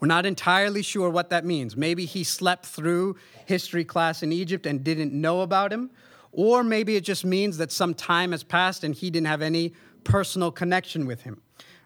[0.00, 1.76] We're not entirely sure what that means.
[1.76, 5.90] Maybe he slept through history class in Egypt and didn't know about him.
[6.32, 9.72] Or maybe it just means that some time has passed and he didn't have any
[10.02, 11.40] personal connection with him.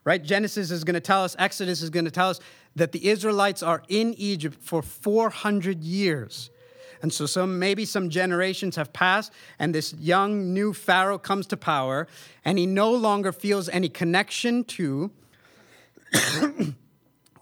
[0.05, 0.23] Right?
[0.23, 2.41] Genesis is going to tell us, Exodus is going to tell us
[2.75, 6.51] that the Israelites are in Egypt for 400 years.
[7.03, 11.57] And so some maybe some generations have passed and this young new pharaoh comes to
[11.57, 12.07] power
[12.45, 15.11] and he no longer feels any connection to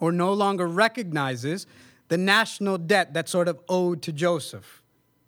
[0.00, 1.66] or no longer recognizes
[2.08, 4.82] the national debt that's sort of owed to Joseph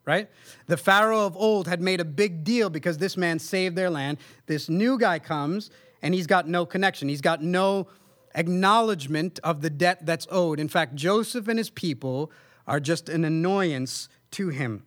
[0.08, 0.30] right?
[0.68, 4.16] The Pharaoh of old had made a big deal because this man saved their land.
[4.46, 7.10] This new guy comes and he's got no connection.
[7.10, 7.88] He's got no
[8.34, 10.60] acknowledgement of the debt that's owed.
[10.60, 12.32] In fact, Joseph and his people
[12.68, 14.84] are just an annoyance to him.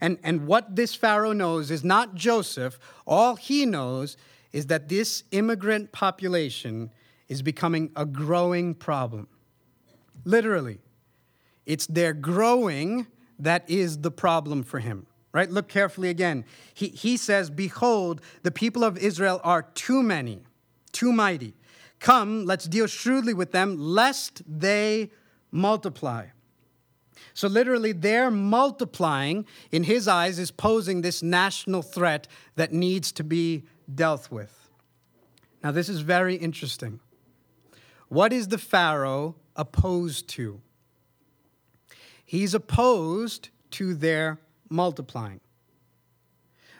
[0.00, 2.78] And, and what this Pharaoh knows is not Joseph.
[3.06, 4.16] All he knows
[4.52, 6.90] is that this immigrant population
[7.28, 9.28] is becoming a growing problem.
[10.24, 10.78] Literally,
[11.66, 13.06] it's their growing
[13.38, 15.06] that is the problem for him.
[15.32, 15.50] Right?
[15.50, 16.44] Look carefully again.
[16.74, 20.42] He, he says, Behold, the people of Israel are too many,
[20.92, 21.54] too mighty.
[22.00, 25.10] Come, let's deal shrewdly with them, lest they
[25.50, 26.26] multiply.
[27.34, 33.24] So, literally, their multiplying in his eyes is posing this national threat that needs to
[33.24, 34.70] be dealt with.
[35.62, 37.00] Now, this is very interesting.
[38.08, 40.60] What is the Pharaoh opposed to?
[42.24, 45.40] He's opposed to their multiplying.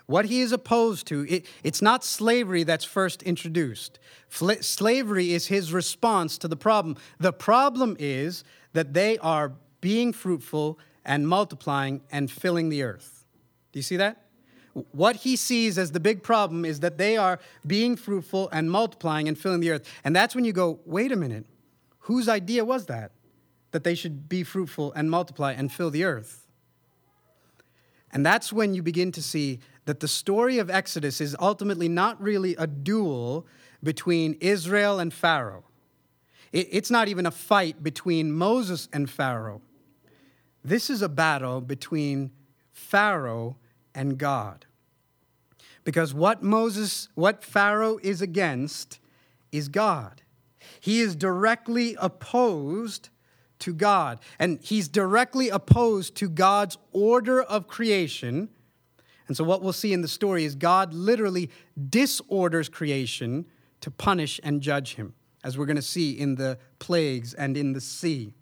[0.07, 3.98] What he is opposed to, it, it's not slavery that's first introduced.
[4.28, 6.96] Slavery is his response to the problem.
[7.18, 9.52] The problem is that they are
[9.83, 13.27] being fruitful and multiplying and filling the earth.
[13.73, 14.23] Do you see that?
[14.92, 19.29] What he sees as the big problem is that they are being fruitful and multiplying
[19.29, 19.87] and filling the earth.
[20.03, 21.45] And that's when you go, wait a minute,
[22.01, 23.11] whose idea was that?
[23.73, 26.47] That they should be fruitful and multiply and fill the earth.
[28.12, 32.21] And that's when you begin to see that the story of Exodus is ultimately not
[32.23, 33.47] really a duel
[33.83, 35.64] between Israel and Pharaoh.
[36.53, 39.62] It's not even a fight between Moses and Pharaoh.
[40.64, 42.31] This is a battle between
[42.72, 43.57] Pharaoh
[43.94, 44.66] and God.
[45.85, 49.01] Because what Moses, what Pharaoh is against
[49.51, 50.22] is God.
[50.81, 53.09] He is directly opposed
[53.61, 54.18] to God.
[54.38, 58.48] And he's directly opposed to God's order of creation.
[59.29, 61.51] And so, what we'll see in the story is God literally
[61.88, 63.46] disorders creation
[63.81, 67.72] to punish and judge him, as we're going to see in the plagues and in
[67.72, 68.35] the sea.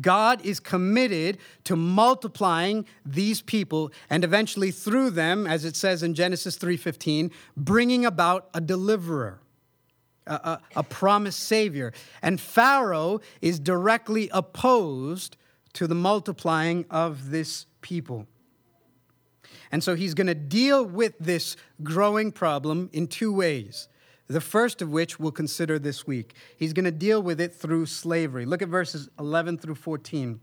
[0.00, 6.14] God is committed to multiplying these people and eventually through them as it says in
[6.14, 9.40] Genesis 3:15 bringing about a deliverer
[10.26, 11.92] a, a, a promised savior.
[12.22, 15.36] And Pharaoh is directly opposed
[15.74, 18.26] to the multiplying of this people.
[19.72, 23.88] And so he's going to deal with this growing problem in two ways
[24.30, 26.34] the first of which we'll consider this week.
[26.56, 28.46] He's going to deal with it through slavery.
[28.46, 30.38] Look at verses 11 through 14.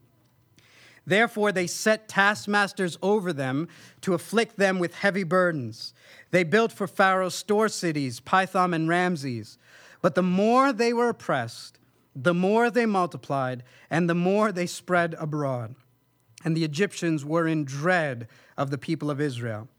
[1.05, 3.69] Therefore, they set taskmasters over them
[4.01, 5.93] to afflict them with heavy burdens.
[6.31, 9.57] They built for Pharaoh store cities, Pithom and Ramses.
[10.01, 11.79] But the more they were oppressed,
[12.13, 15.75] the more they multiplied, and the more they spread abroad.
[16.43, 19.69] And the Egyptians were in dread of the people of Israel.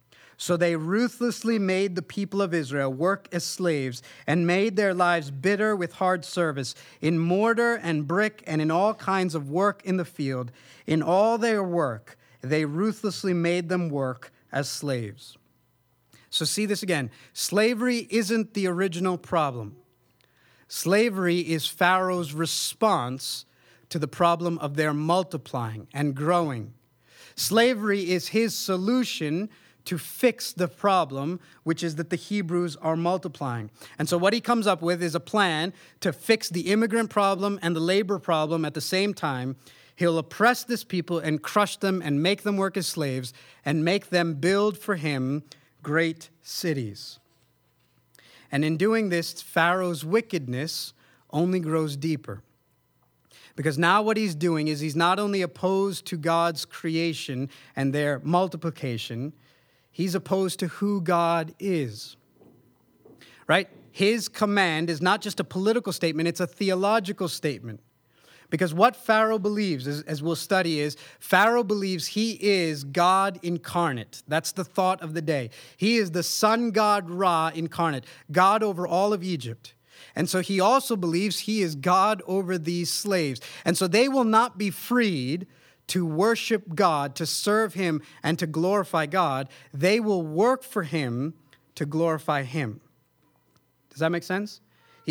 [0.41, 5.33] So they ruthlessly made the people of Israel work as slaves and made their lives
[5.33, 9.97] bitter with hard service in mortar and brick and in all kinds of work in
[9.97, 10.53] the field.
[10.87, 15.37] In all their work, they ruthlessly made them work as slaves.
[16.31, 17.11] So, see this again.
[17.33, 19.75] Slavery isn't the original problem.
[20.69, 23.45] Slavery is Pharaoh's response
[23.89, 26.75] to the problem of their multiplying and growing.
[27.35, 29.49] Slavery is his solution
[29.89, 33.71] to fix the problem, which is that the Hebrews are multiplying.
[33.99, 37.59] And so, what he comes up with is a plan to fix the immigrant problem
[37.63, 39.57] and the labor problem at the same time.
[39.97, 43.33] He'll oppress this people and crush them and make them work as slaves
[43.65, 45.43] and make them build for him
[45.83, 47.19] great cities.
[48.53, 50.93] And in doing this, Pharaoh's wickedness
[51.31, 52.43] only grows deeper.
[53.57, 58.21] Because now what he's doing is he's not only opposed to God's creation and their
[58.23, 59.33] multiplication,
[59.99, 62.17] He's opposed to who God is.
[63.49, 63.69] Right?
[63.91, 67.81] His command is not just a political statement, it's a theological statement.
[68.49, 74.23] Because what Pharaoh believes, as, as, we'll study, is Pharaoh believes he is God incarnate.
[74.29, 75.51] That's the thought of the day.
[75.77, 79.75] He is the sun god Ra incarnate, God over all of Egypt.
[80.15, 83.41] And so he also believes he is God over these slaves.
[83.65, 85.49] And so they will not be freed
[85.89, 91.35] to worship God, to serve Him, and to glorify God, they will work for Him
[91.75, 92.81] to glorify Him.
[93.91, 94.61] Does that make sense?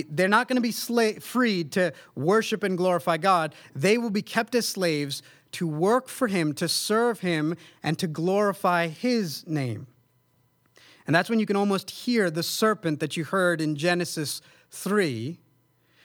[0.09, 3.55] They're not going to be sla- freed to worship and glorify God.
[3.75, 5.23] They will be kept as slaves
[5.53, 9.87] to work for Him, to serve Him, and to glorify His name.
[11.07, 15.39] And that's when you can almost hear the serpent that you heard in Genesis 3,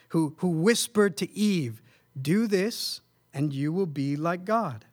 [0.08, 1.82] who, who whispered to Eve,
[2.20, 3.00] Do this,
[3.34, 4.84] and you will be like God.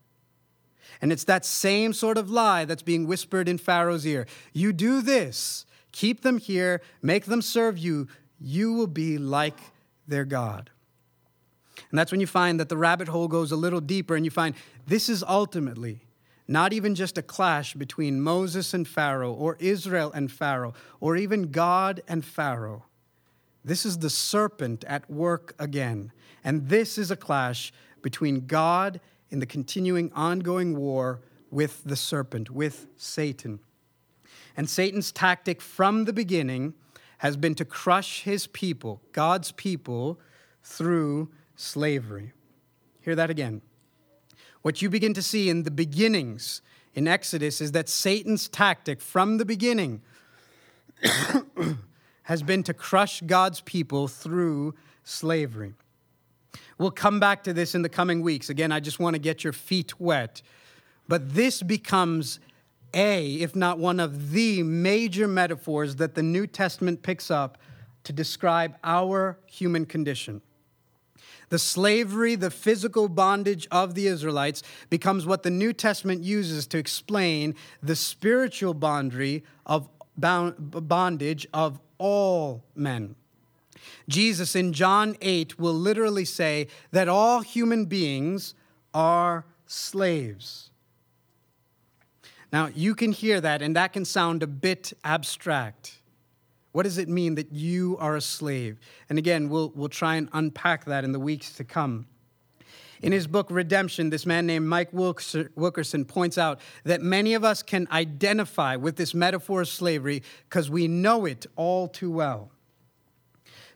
[1.02, 4.26] And it's that same sort of lie that's being whispered in Pharaoh's ear.
[4.54, 8.08] You do this, keep them here, make them serve you,
[8.40, 9.60] you will be like
[10.08, 10.70] their God.
[11.90, 14.32] And that's when you find that the rabbit hole goes a little deeper and you
[14.32, 14.56] find
[14.88, 16.02] this is ultimately
[16.48, 21.52] not even just a clash between Moses and Pharaoh, or Israel and Pharaoh, or even
[21.52, 22.86] God and Pharaoh.
[23.64, 26.12] This is the serpent at work again.
[26.44, 27.72] And this is a clash
[28.02, 29.00] between God
[29.32, 31.22] and the continuing ongoing war
[31.52, 33.60] with the serpent, with Satan.
[34.56, 36.74] And Satan's tactic from the beginning
[37.20, 40.20] has been to crush his people, God's people,
[40.64, 42.34] through slavery.
[43.02, 43.62] Hear that again.
[44.62, 46.62] What you begin to see in the beginnings
[46.94, 50.02] in Exodus is that Satan's tactic from the beginning
[52.24, 55.74] has been to crush God's people through slavery.
[56.78, 58.50] We'll come back to this in the coming weeks.
[58.50, 60.42] Again, I just want to get your feet wet.
[61.08, 62.40] But this becomes
[62.94, 67.58] a, if not one of the major metaphors that the New Testament picks up
[68.04, 70.42] to describe our human condition.
[71.50, 76.78] The slavery, the physical bondage of the Israelites becomes what the New Testament uses to
[76.78, 83.16] explain the spiritual bondage of bondage of all men.
[84.08, 88.54] Jesus in John 8 will literally say that all human beings
[88.94, 90.72] are slaves.
[92.52, 96.00] Now, you can hear that, and that can sound a bit abstract.
[96.72, 98.80] What does it mean that you are a slave?
[99.10, 102.08] And again, we'll, we'll try and unpack that in the weeks to come.
[103.02, 107.64] In his book Redemption, this man named Mike Wilkerson points out that many of us
[107.64, 112.52] can identify with this metaphor of slavery because we know it all too well.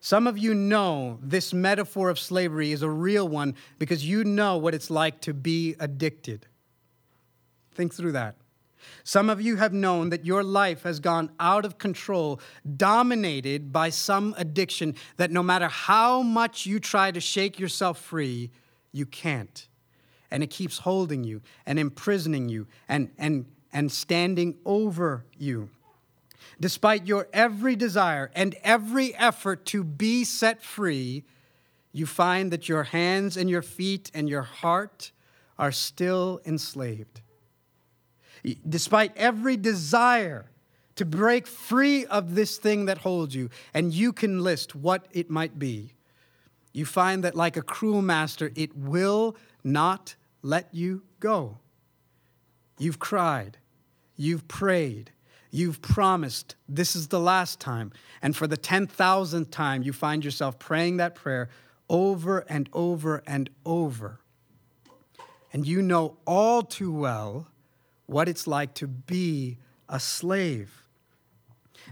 [0.06, 4.58] Some of you know this metaphor of slavery is a real one because you know
[4.58, 6.46] what it's like to be addicted.
[7.74, 8.36] Think through that.
[9.06, 12.42] Some of you have known that your life has gone out of control,
[12.76, 18.52] dominated by some addiction that no matter how much you try to shake yourself free,
[18.92, 19.70] you can't.
[20.30, 25.70] And it keeps holding you and imprisoning you and, and, and standing over you.
[26.60, 31.24] Despite your every desire and every effort to be set free,
[31.92, 35.12] you find that your hands and your feet and your heart
[35.58, 37.22] are still enslaved.
[38.68, 40.50] Despite every desire
[40.96, 45.30] to break free of this thing that holds you, and you can list what it
[45.30, 45.94] might be,
[46.74, 51.60] you find that, like a cruel master, it will not let you go.
[52.80, 53.58] You've cried,
[54.16, 55.12] you've prayed,
[55.54, 57.92] you've promised this is the last time,
[58.24, 61.48] and for the 10,000th time, you find yourself praying that prayer
[61.88, 64.20] over and over and over.
[65.54, 67.48] And you know all too well
[68.08, 70.84] what it's like to be a slave.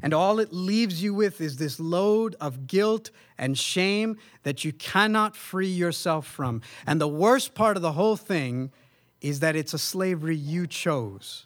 [0.01, 4.73] And all it leaves you with is this load of guilt and shame that you
[4.73, 6.61] cannot free yourself from.
[6.87, 8.71] And the worst part of the whole thing
[9.19, 11.45] is that it's a slavery you chose,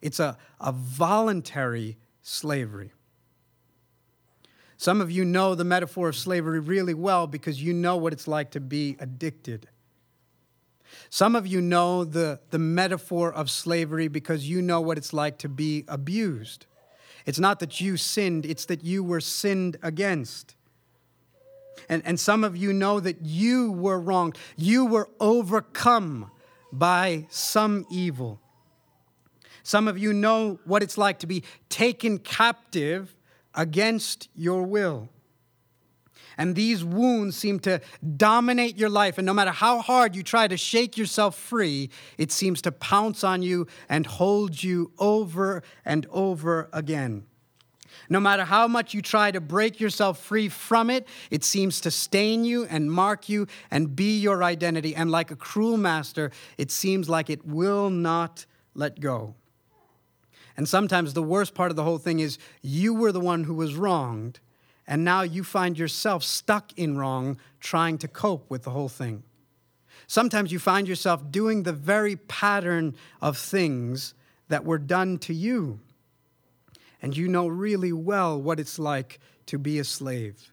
[0.00, 2.92] it's a, a voluntary slavery.
[4.76, 8.28] Some of you know the metaphor of slavery really well because you know what it's
[8.28, 9.68] like to be addicted.
[11.08, 15.38] Some of you know the, the metaphor of slavery because you know what it's like
[15.38, 16.66] to be abused.
[17.24, 20.54] It's not that you sinned, it's that you were sinned against.
[21.88, 24.38] And, and some of you know that you were wronged.
[24.56, 26.30] You were overcome
[26.72, 28.40] by some evil.
[29.66, 33.16] Some of you know what it's like to be taken captive
[33.52, 35.08] against your will.
[36.38, 37.80] And these wounds seem to
[38.16, 39.18] dominate your life.
[39.18, 43.24] And no matter how hard you try to shake yourself free, it seems to pounce
[43.24, 47.24] on you and hold you over and over again.
[48.08, 51.90] No matter how much you try to break yourself free from it, it seems to
[51.90, 54.94] stain you and mark you and be your identity.
[54.94, 59.34] And like a cruel master, it seems like it will not let go.
[60.56, 63.54] And sometimes the worst part of the whole thing is you were the one who
[63.54, 64.40] was wronged,
[64.86, 69.22] and now you find yourself stuck in wrong trying to cope with the whole thing.
[70.06, 74.14] Sometimes you find yourself doing the very pattern of things
[74.48, 75.80] that were done to you.
[77.02, 80.52] And you know really well what it's like to be a slave.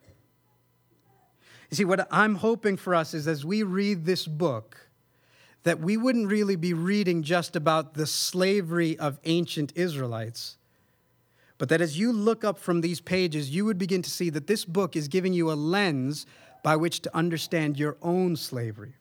[1.69, 4.82] You see, what I'm hoping for us is as we read this book,
[5.64, 10.57] that we wouldn't really be reading just about the slavery of ancient Israelites
[11.57, 14.47] but that as you look up from these pages, you would begin to see that
[14.47, 16.26] this book is giving you a lens
[16.61, 18.95] by which to understand your own slavery.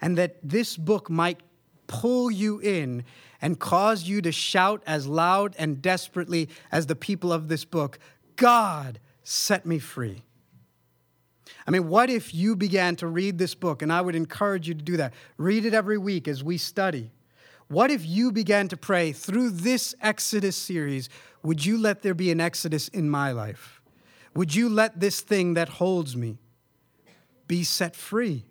[0.00, 1.40] And that this book might
[1.86, 3.04] pull you in
[3.42, 7.98] and cause you to shout as loud and desperately as the people of this book
[8.36, 10.22] God, set me free.
[11.66, 13.82] I mean, what if you began to read this book?
[13.82, 15.14] And I would encourage you to do that.
[15.36, 17.10] Read it every week as we study.
[17.68, 21.08] What if you began to pray through this Exodus series?
[21.42, 23.80] Would you let there be an Exodus in my life?
[24.34, 26.38] Would you let this thing that holds me
[27.46, 28.44] be set free?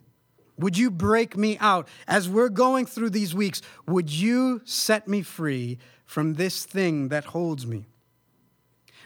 [0.57, 1.87] Would you break me out?
[2.07, 7.25] As we're going through these weeks, would you set me free from this thing that
[7.25, 7.87] holds me?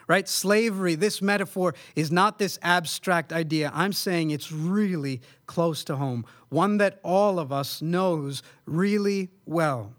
[0.07, 0.27] Right?
[0.27, 3.71] Slavery, this metaphor is not this abstract idea.
[3.73, 9.93] I'm saying it's really close to home, one that all of us knows really well.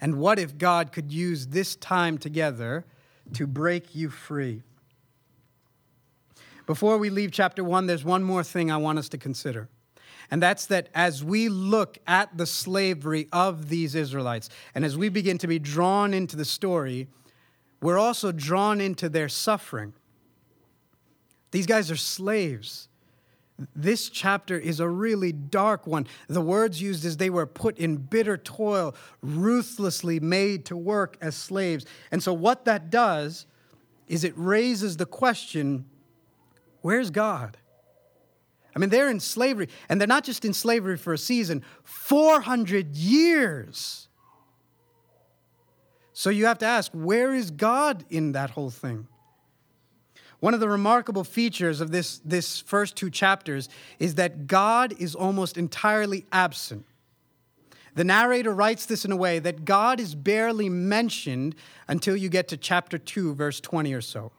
[0.00, 2.84] And what if God could use this time together
[3.32, 4.62] to break you free?
[6.66, 9.68] Before we leave chapter 1, there's one more thing I want us to consider.
[10.30, 15.08] And that's that as we look at the slavery of these Israelites, and as we
[15.08, 17.08] begin to be drawn into the story,
[17.84, 19.92] we're also drawn into their suffering.
[21.50, 22.88] These guys are slaves.
[23.76, 26.06] This chapter is a really dark one.
[26.26, 31.36] The words used is they were put in bitter toil, ruthlessly made to work as
[31.36, 31.84] slaves.
[32.10, 33.44] And so, what that does
[34.08, 35.84] is it raises the question
[36.80, 37.58] where's God?
[38.74, 42.96] I mean, they're in slavery, and they're not just in slavery for a season, 400
[42.96, 44.08] years.
[46.14, 49.08] So you have to ask, where is God in that whole thing?
[50.38, 55.14] One of the remarkable features of this, this first two chapters is that God is
[55.14, 56.86] almost entirely absent.
[57.94, 61.56] The narrator writes this in a way that God is barely mentioned
[61.88, 64.32] until you get to chapter 2, verse 20 or so.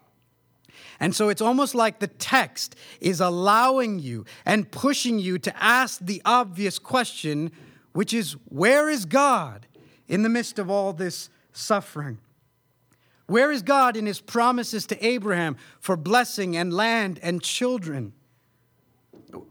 [0.99, 5.99] And so it's almost like the text is allowing you and pushing you to ask
[5.99, 7.51] the obvious question,
[7.93, 9.67] which is where is God
[10.07, 12.19] in the midst of all this suffering?
[13.27, 18.13] Where is God in his promises to Abraham for blessing and land and children?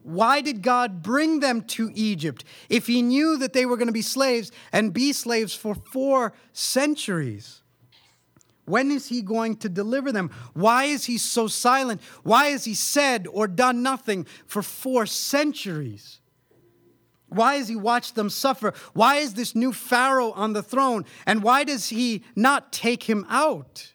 [0.03, 3.93] Why did God bring them to Egypt if he knew that they were going to
[3.93, 7.63] be slaves and be slaves for four centuries?
[8.67, 10.31] When is he going to deliver them?
[10.55, 12.01] Why is he so silent?
[12.23, 16.21] Why has he said or done nothing for four centuries?
[17.29, 18.72] Why has he watched them suffer?
[18.93, 21.05] Why is this new Pharaoh on the throne?
[21.27, 23.93] And why does he not take him out?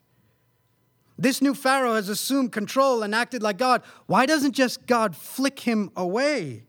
[1.17, 3.83] This new Pharaoh has assumed control and acted like God.
[4.07, 6.63] Why doesn't just God flick him away?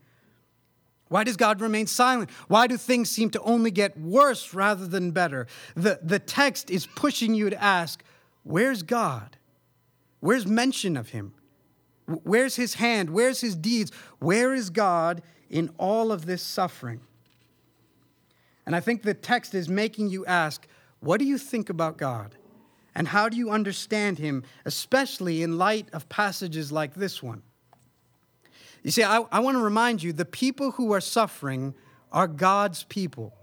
[1.09, 2.31] Why does God remain silent?
[2.47, 5.47] Why do things seem to only get worse rather than better?
[5.75, 8.03] The, the text is pushing you to ask,
[8.45, 9.37] where's God?
[10.21, 11.35] Where's mention of him?
[12.07, 13.11] Where's his hand?
[13.11, 13.91] Where's his deeds?
[14.19, 17.01] Where is God in all of this suffering?
[18.65, 20.67] And I think the text is making you ask,
[21.01, 22.37] what do you think about God?
[22.95, 27.43] And how do you understand him, especially in light of passages like this one?
[28.83, 31.75] You see, I, I want to remind you the people who are suffering
[32.13, 33.35] are God's people.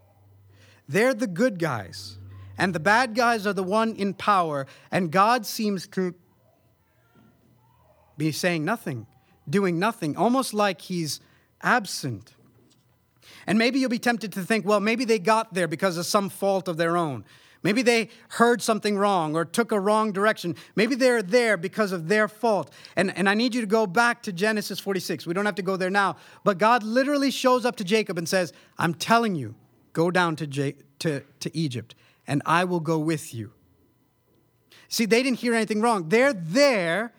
[0.89, 2.17] They're the good guys,
[2.57, 6.15] and the bad guys are the one in power, and God seems to
[8.17, 9.05] be saying nothing,
[9.49, 11.19] doing nothing, almost like he's
[11.61, 12.33] absent.
[13.45, 16.29] And maybe you'll be tempted to think, well, maybe they got there because of some
[16.29, 17.23] fault of their own.
[17.63, 20.55] Maybe they heard something wrong or took a wrong direction.
[20.75, 22.71] Maybe they're there because of their fault.
[22.95, 25.25] And, and I need you to go back to Genesis 46.
[25.25, 26.17] We don't have to go there now.
[26.43, 29.55] But God literally shows up to Jacob and says, I'm telling you,
[29.93, 31.95] go down to, J- to, to Egypt,
[32.27, 33.51] and I will go with you.
[34.89, 36.09] See, they didn't hear anything wrong.
[36.09, 37.11] They're there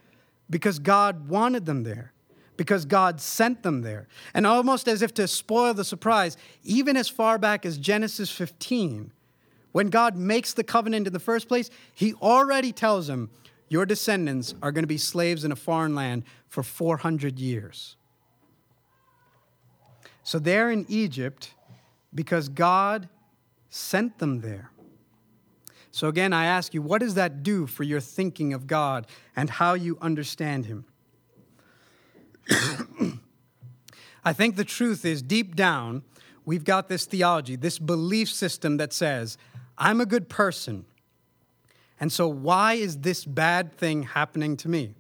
[0.49, 2.13] because God wanted them there,
[2.59, 4.09] because God sent them there.
[4.35, 9.13] And almost as if to spoil the surprise, even as far back as Genesis 15,
[9.73, 13.31] when God makes the covenant in the first place, he already tells them,
[13.69, 17.97] Your descendants are going to be slaves in a foreign land for 400 years.
[20.25, 21.55] So they're in Egypt
[22.13, 23.09] because God
[23.71, 24.73] sent them there.
[25.93, 29.07] So again, I ask you, what does that do for your thinking of God
[29.37, 30.87] and how you understand Him?
[34.25, 36.03] I think the truth is deep down,
[36.45, 39.39] we've got this theology, this belief system that says,
[39.77, 40.85] I'm a good person.
[42.01, 44.95] And so, why is this bad thing happening to me?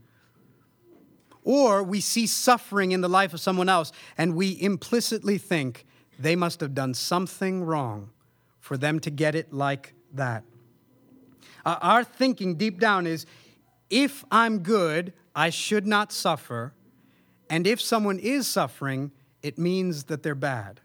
[1.45, 5.87] Or we see suffering in the life of someone else and we implicitly think
[6.19, 8.11] they must have done something wrong
[8.61, 10.45] for them to get it like that.
[11.65, 13.25] Uh, our thinking deep down is
[13.89, 16.75] if I'm good, I should not suffer.
[17.51, 20.81] And if someone is suffering, it means that they're bad.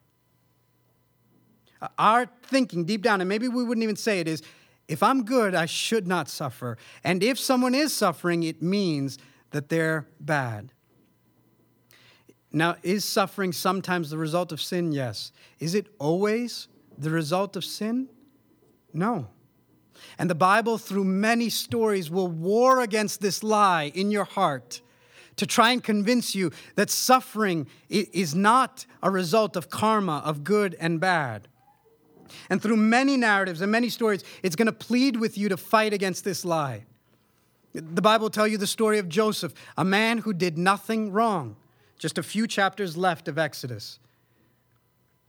[1.81, 4.41] Uh, our thinking deep down, and maybe we wouldn't even say it, is
[4.87, 6.77] if I'm good, I should not suffer.
[7.03, 9.17] And if someone is suffering, it means
[9.51, 10.71] that they're bad.
[12.51, 14.91] Now, is suffering sometimes the result of sin?
[14.91, 15.31] Yes.
[15.59, 18.09] Is it always the result of sin?
[18.93, 19.27] No.
[20.19, 24.81] And the Bible, through many stories, will war against this lie in your heart
[25.37, 30.75] to try and convince you that suffering is not a result of karma, of good
[30.79, 31.47] and bad.
[32.49, 35.93] And through many narratives and many stories, it's going to plead with you to fight
[35.93, 36.85] against this lie.
[37.73, 41.55] The Bible will tell you the story of Joseph, a man who did nothing wrong.
[41.97, 43.99] Just a few chapters left of Exodus.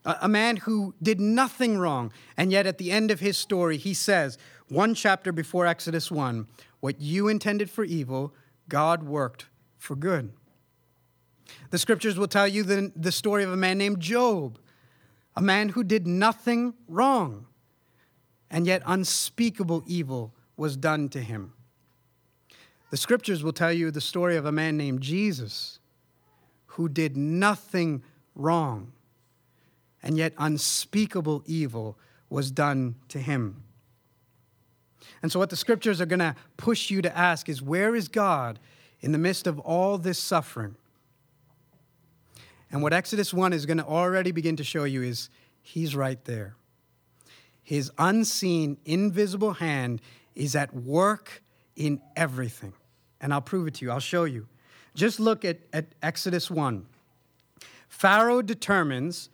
[0.05, 3.95] A man who did nothing wrong, and yet at the end of his story, he
[3.95, 4.37] says,
[4.69, 6.47] one chapter before Exodus 1,
[6.81, 8.35] what you intended for evil,
[8.69, 9.47] God worked
[9.85, 10.33] for good.
[11.71, 14.59] The scriptures will tell you the, the story of a man named Job,
[15.37, 17.47] a man who did nothing wrong,
[18.51, 21.53] and yet unspeakable evil was done to him.
[22.91, 25.81] The scriptures will tell you the story of a man named Jesus
[26.67, 28.03] who did nothing
[28.35, 28.93] wrong,
[30.03, 31.99] and yet unspeakable evil
[32.31, 33.63] was done to him.
[35.23, 38.09] And so, what the scriptures are going to push you to ask is where is
[38.09, 38.59] God
[39.05, 40.77] in the midst of all this suffering?
[42.73, 45.29] And what Exodus 1 is going to already begin to show you is
[45.61, 46.57] He's right there.
[47.63, 50.01] His unseen, invisible hand
[50.35, 51.43] is at work
[51.77, 52.73] in everything.
[53.21, 54.49] And I'll prove it to you, I'll show you.
[54.95, 56.87] Just look at, at Exodus 1.
[57.89, 59.29] Pharaoh determines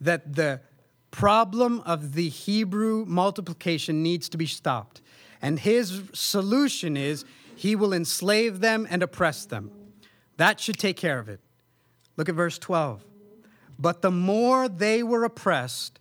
[0.00, 0.60] that the
[1.10, 5.00] problem of the Hebrew multiplication needs to be stopped.
[5.42, 7.24] And his solution is
[7.56, 9.70] he will enslave them and oppress them.
[10.36, 11.40] That should take care of it.
[12.16, 13.04] Look at verse 12.
[13.78, 15.98] But the more they were oppressed,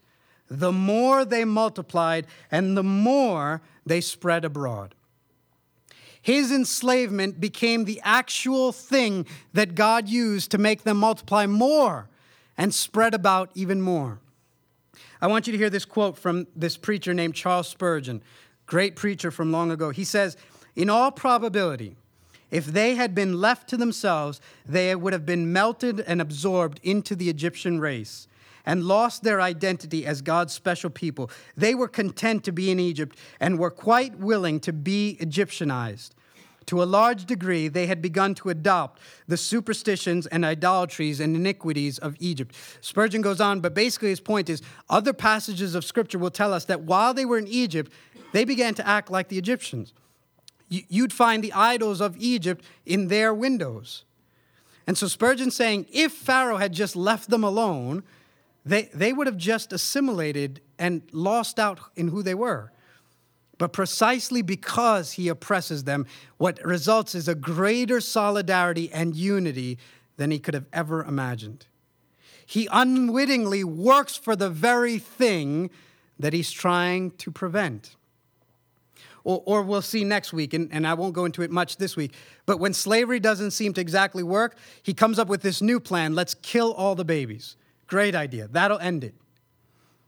[0.50, 4.94] the more they multiplied, and the more they spread abroad.
[6.22, 12.10] His enslavement became the actual thing that God used to make them multiply more
[12.58, 14.20] and spread about even more.
[15.22, 18.22] I want you to hear this quote from this preacher named Charles Spurgeon,
[18.66, 19.92] great preacher from long ago.
[19.92, 20.36] He says,
[20.76, 21.96] In all probability,
[22.52, 27.16] if they had been left to themselves, they would have been melted and absorbed into
[27.16, 28.28] the Egyptian race
[28.66, 31.30] and lost their identity as God's special people.
[31.56, 36.12] They were content to be in Egypt and were quite willing to be Egyptianized.
[36.68, 42.00] To a large degree, they had begun to adopt the superstitions and idolatries and iniquities
[42.00, 42.56] of Egypt.
[42.82, 46.66] Spurgeon goes on, but basically his point is other passages of Scripture will tell us
[46.66, 47.92] that while they were in Egypt,
[48.32, 49.94] they began to act like the Egyptians
[50.70, 54.04] you'd find the idols of Egypt in their windows.
[54.88, 58.04] And so Spurgeon's saying if Pharaoh had just left them alone,
[58.66, 62.72] they, they would have just assimilated and lost out in who they were.
[63.58, 66.06] But precisely because he oppresses them,
[66.38, 69.78] what results is a greater solidarity and unity
[70.18, 71.68] than he could have ever imagined.
[72.46, 75.70] He unwittingly works for the very thing
[76.20, 77.96] that he's trying to prevent.
[79.26, 81.98] Or, or we'll see next week, and, and I won't go into it much this
[81.98, 82.14] week.
[82.46, 86.16] But when slavery doesn't seem to exactly work, he comes up with this new plan
[86.16, 87.58] let's kill all the babies.
[87.88, 88.48] Great idea.
[88.48, 89.16] That'll end it.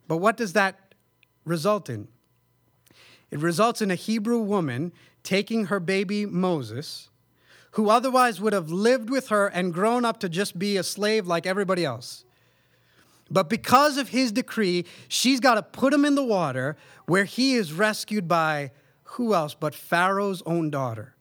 [0.07, 0.93] But what does that
[1.45, 2.07] result in?
[3.31, 4.93] It results in a Hebrew woman
[5.23, 7.09] taking her baby Moses,
[7.71, 11.25] who otherwise would have lived with her and grown up to just be a slave
[11.25, 12.23] like everybody else.
[13.29, 17.55] But because of his decree, she's got to put him in the water where he
[17.55, 18.71] is rescued by
[19.11, 21.15] who else but Pharaoh's own daughter?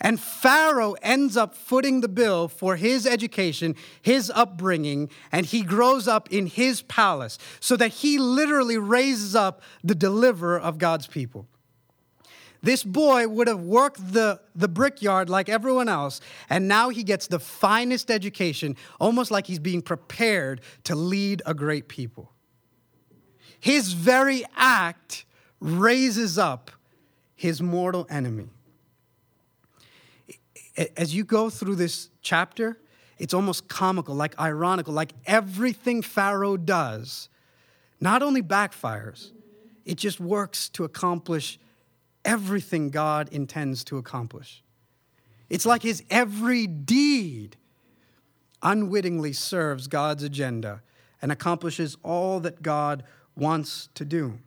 [0.00, 6.08] And Pharaoh ends up footing the bill for his education, his upbringing, and he grows
[6.08, 11.46] up in his palace so that he literally raises up the deliverer of God's people.
[12.62, 17.26] This boy would have worked the, the brickyard like everyone else, and now he gets
[17.26, 22.32] the finest education, almost like he's being prepared to lead a great people.
[23.58, 25.26] His very act
[25.60, 26.70] raises up
[27.40, 28.50] his mortal enemy.
[30.94, 32.78] As you go through this chapter,
[33.18, 37.30] it's almost comical, like ironical, like everything Pharaoh does
[37.98, 39.30] not only backfires,
[39.86, 41.58] it just works to accomplish
[42.26, 44.62] everything God intends to accomplish.
[45.48, 47.56] It's like his every deed
[48.62, 50.82] unwittingly serves God's agenda
[51.22, 53.02] and accomplishes all that God
[53.34, 54.38] wants to do.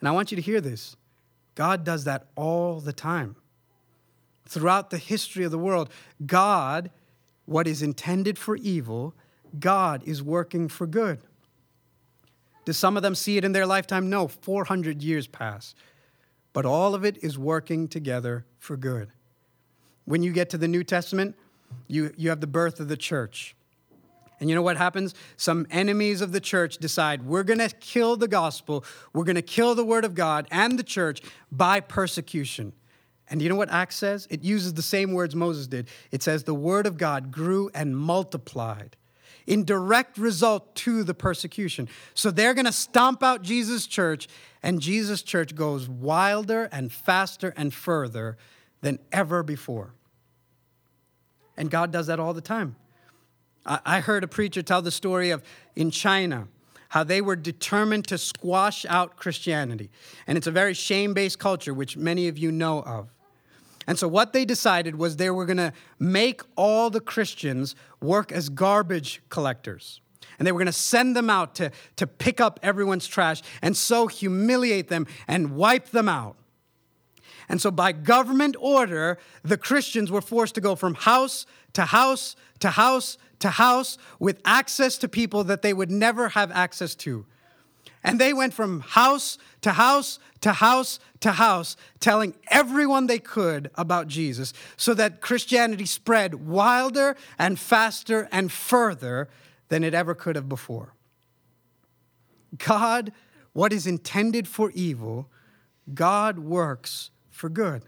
[0.00, 0.94] And I want you to hear this.
[1.58, 3.34] God does that all the time.
[4.46, 5.90] Throughout the history of the world,
[6.24, 6.92] God,
[7.46, 9.12] what is intended for evil,
[9.58, 11.18] God is working for good.
[12.64, 14.08] Do some of them see it in their lifetime?
[14.08, 15.74] No, 400 years pass.
[16.52, 19.10] But all of it is working together for good.
[20.04, 21.34] When you get to the New Testament,
[21.88, 23.56] you, you have the birth of the church.
[24.40, 25.14] And you know what happens?
[25.36, 29.42] Some enemies of the church decide we're going to kill the gospel, we're going to
[29.42, 31.20] kill the word of God and the church
[31.50, 32.72] by persecution.
[33.30, 34.26] And you know what Acts says?
[34.30, 35.88] It uses the same words Moses did.
[36.10, 38.96] It says the word of God grew and multiplied
[39.46, 41.88] in direct result to the persecution.
[42.14, 44.28] So they're going to stomp out Jesus' church,
[44.62, 48.36] and Jesus' church goes wilder and faster and further
[48.82, 49.94] than ever before.
[51.56, 52.76] And God does that all the time.
[53.68, 55.42] I heard a preacher tell the story of
[55.76, 56.48] in China
[56.88, 59.90] how they were determined to squash out Christianity.
[60.26, 63.12] And it's a very shame based culture, which many of you know of.
[63.86, 68.32] And so, what they decided was they were going to make all the Christians work
[68.32, 70.00] as garbage collectors.
[70.38, 73.76] And they were going to send them out to, to pick up everyone's trash and
[73.76, 76.36] so humiliate them and wipe them out.
[77.48, 82.36] And so, by government order, the Christians were forced to go from house to house
[82.60, 87.26] to house to house with access to people that they would never have access to.
[88.04, 93.70] And they went from house to house to house to house, telling everyone they could
[93.74, 99.28] about Jesus, so that Christianity spread wilder and faster and further
[99.68, 100.94] than it ever could have before.
[102.56, 103.12] God,
[103.52, 105.28] what is intended for evil,
[105.92, 107.82] God works for good.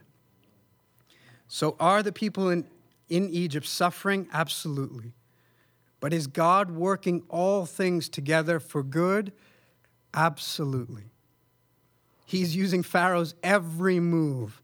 [1.46, 2.66] So, are the people in,
[3.08, 4.28] in Egypt suffering?
[4.32, 5.12] Absolutely.
[6.00, 9.32] But is God working all things together for good?
[10.14, 11.04] Absolutely.
[12.24, 14.62] He's using Pharaoh's every move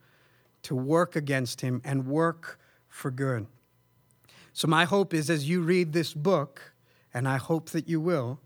[0.62, 2.59] to work against him and work
[2.89, 3.47] for good.
[4.53, 6.72] So, my hope is as you read this book,
[7.12, 8.41] and I hope that you will,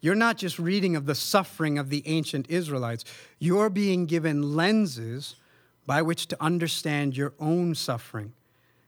[0.00, 3.04] you're not just reading of the suffering of the ancient Israelites,
[3.38, 5.36] you're being given lenses
[5.86, 8.32] by which to understand your own suffering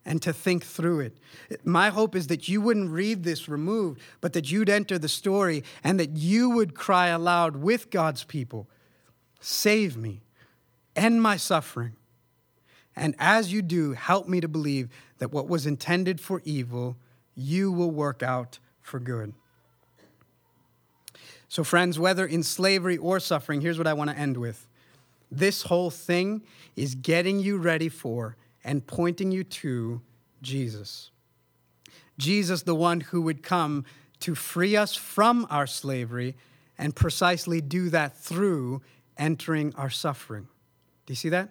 [0.09, 1.19] and to think through it.
[1.65, 5.63] My hope is that you wouldn't read this removed, but that you'd enter the story
[5.85, 8.67] and that you would cry aloud with God's people
[9.41, 10.21] Save me,
[10.97, 11.93] end my suffering.
[12.97, 14.89] And as you do, help me to believe
[15.19, 16.97] that what was intended for evil,
[17.37, 19.33] you will work out for good.
[21.49, 24.67] So, friends, whether in slavery or suffering, here's what I want to end with.
[25.31, 26.43] This whole thing
[26.75, 30.01] is getting you ready for and pointing you to
[30.43, 31.11] Jesus.
[32.19, 33.85] Jesus, the one who would come
[34.21, 36.35] to free us from our slavery
[36.77, 38.83] and precisely do that through
[39.17, 40.49] entering our suffering.
[41.07, 41.51] Do you see that?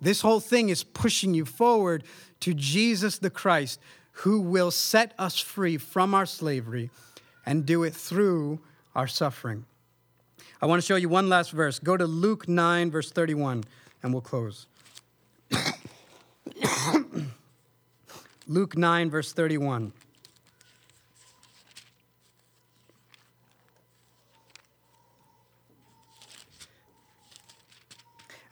[0.00, 2.04] This whole thing is pushing you forward
[2.40, 3.80] to Jesus the Christ,
[4.12, 6.90] who will set us free from our slavery
[7.44, 8.60] and do it through
[8.94, 9.64] our suffering.
[10.60, 11.78] I want to show you one last verse.
[11.78, 13.64] Go to Luke 9, verse 31,
[14.02, 14.66] and we'll close.
[18.46, 19.92] Luke 9, verse 31.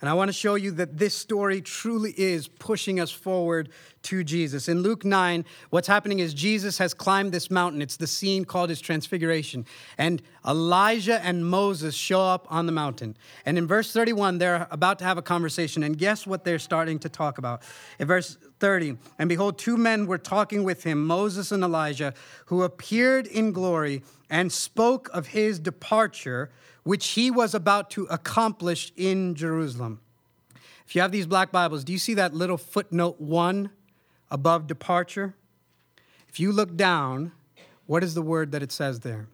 [0.01, 3.71] And I want to show you that this story truly is pushing us forward
[4.05, 4.69] to Jesus.
[4.69, 7.83] In Luke 9, what's happening is Jesus has climbed this mountain.
[7.83, 9.67] It's the scene called his transfiguration.
[9.99, 13.17] And Elijah and Moses show up on the mountain.
[13.45, 15.83] And in verse 31, they're about to have a conversation.
[15.83, 17.63] And guess what they're starting to talk about?
[17.99, 22.15] In verse 30, and behold, two men were talking with him, Moses and Elijah,
[22.47, 26.51] who appeared in glory and spoke of his departure
[26.85, 30.01] which he was about to accomplish in Jerusalem.
[30.87, 33.71] If you have these black Bibles, do you see that little footnote one
[34.31, 35.35] above departure?
[36.29, 37.33] If you look down,
[37.87, 39.29] what is the word that it says there?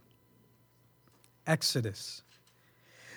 [1.47, 2.23] Exodus.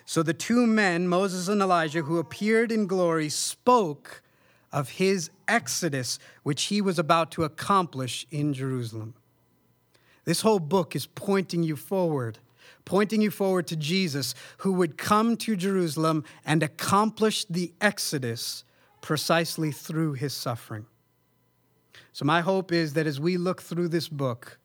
[0.06, 4.22] So the two men, Moses and Elijah, who appeared in glory, spoke
[4.72, 9.14] of his exodus, which he was about to accomplish in Jerusalem.
[10.26, 12.40] This whole book is pointing you forward
[12.86, 18.64] pointing you forward to Jesus, who would come to Jerusalem and accomplish the Exodus
[19.02, 20.86] precisely through his suffering.
[22.14, 24.60] So, my hope is that as we look through this book,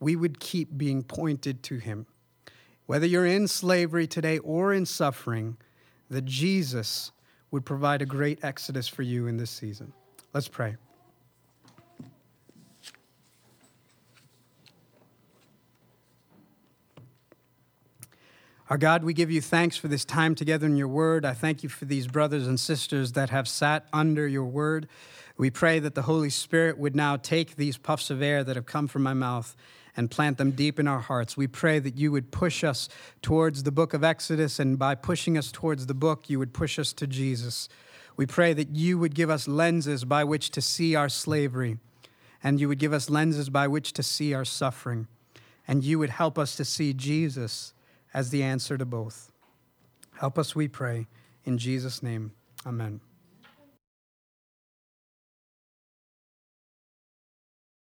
[0.00, 2.06] we would keep being pointed to him.
[2.86, 5.58] Whether you're in slavery today or in suffering,
[6.10, 7.12] that Jesus
[7.50, 9.92] would provide a great exodus for you in this season.
[10.32, 10.76] Let's pray.
[18.70, 21.26] Our God, we give you thanks for this time together in your word.
[21.26, 24.88] I thank you for these brothers and sisters that have sat under your word.
[25.36, 28.66] We pray that the Holy Spirit would now take these puffs of air that have
[28.66, 29.56] come from my mouth
[29.96, 31.36] and plant them deep in our hearts.
[31.36, 32.88] We pray that you would push us
[33.22, 36.78] towards the book of Exodus, and by pushing us towards the book, you would push
[36.78, 37.68] us to Jesus.
[38.16, 41.78] We pray that you would give us lenses by which to see our slavery,
[42.42, 45.08] and you would give us lenses by which to see our suffering,
[45.66, 47.72] and you would help us to see Jesus
[48.12, 49.32] as the answer to both.
[50.18, 51.06] Help us, we pray.
[51.44, 52.32] In Jesus' name,
[52.66, 53.00] amen.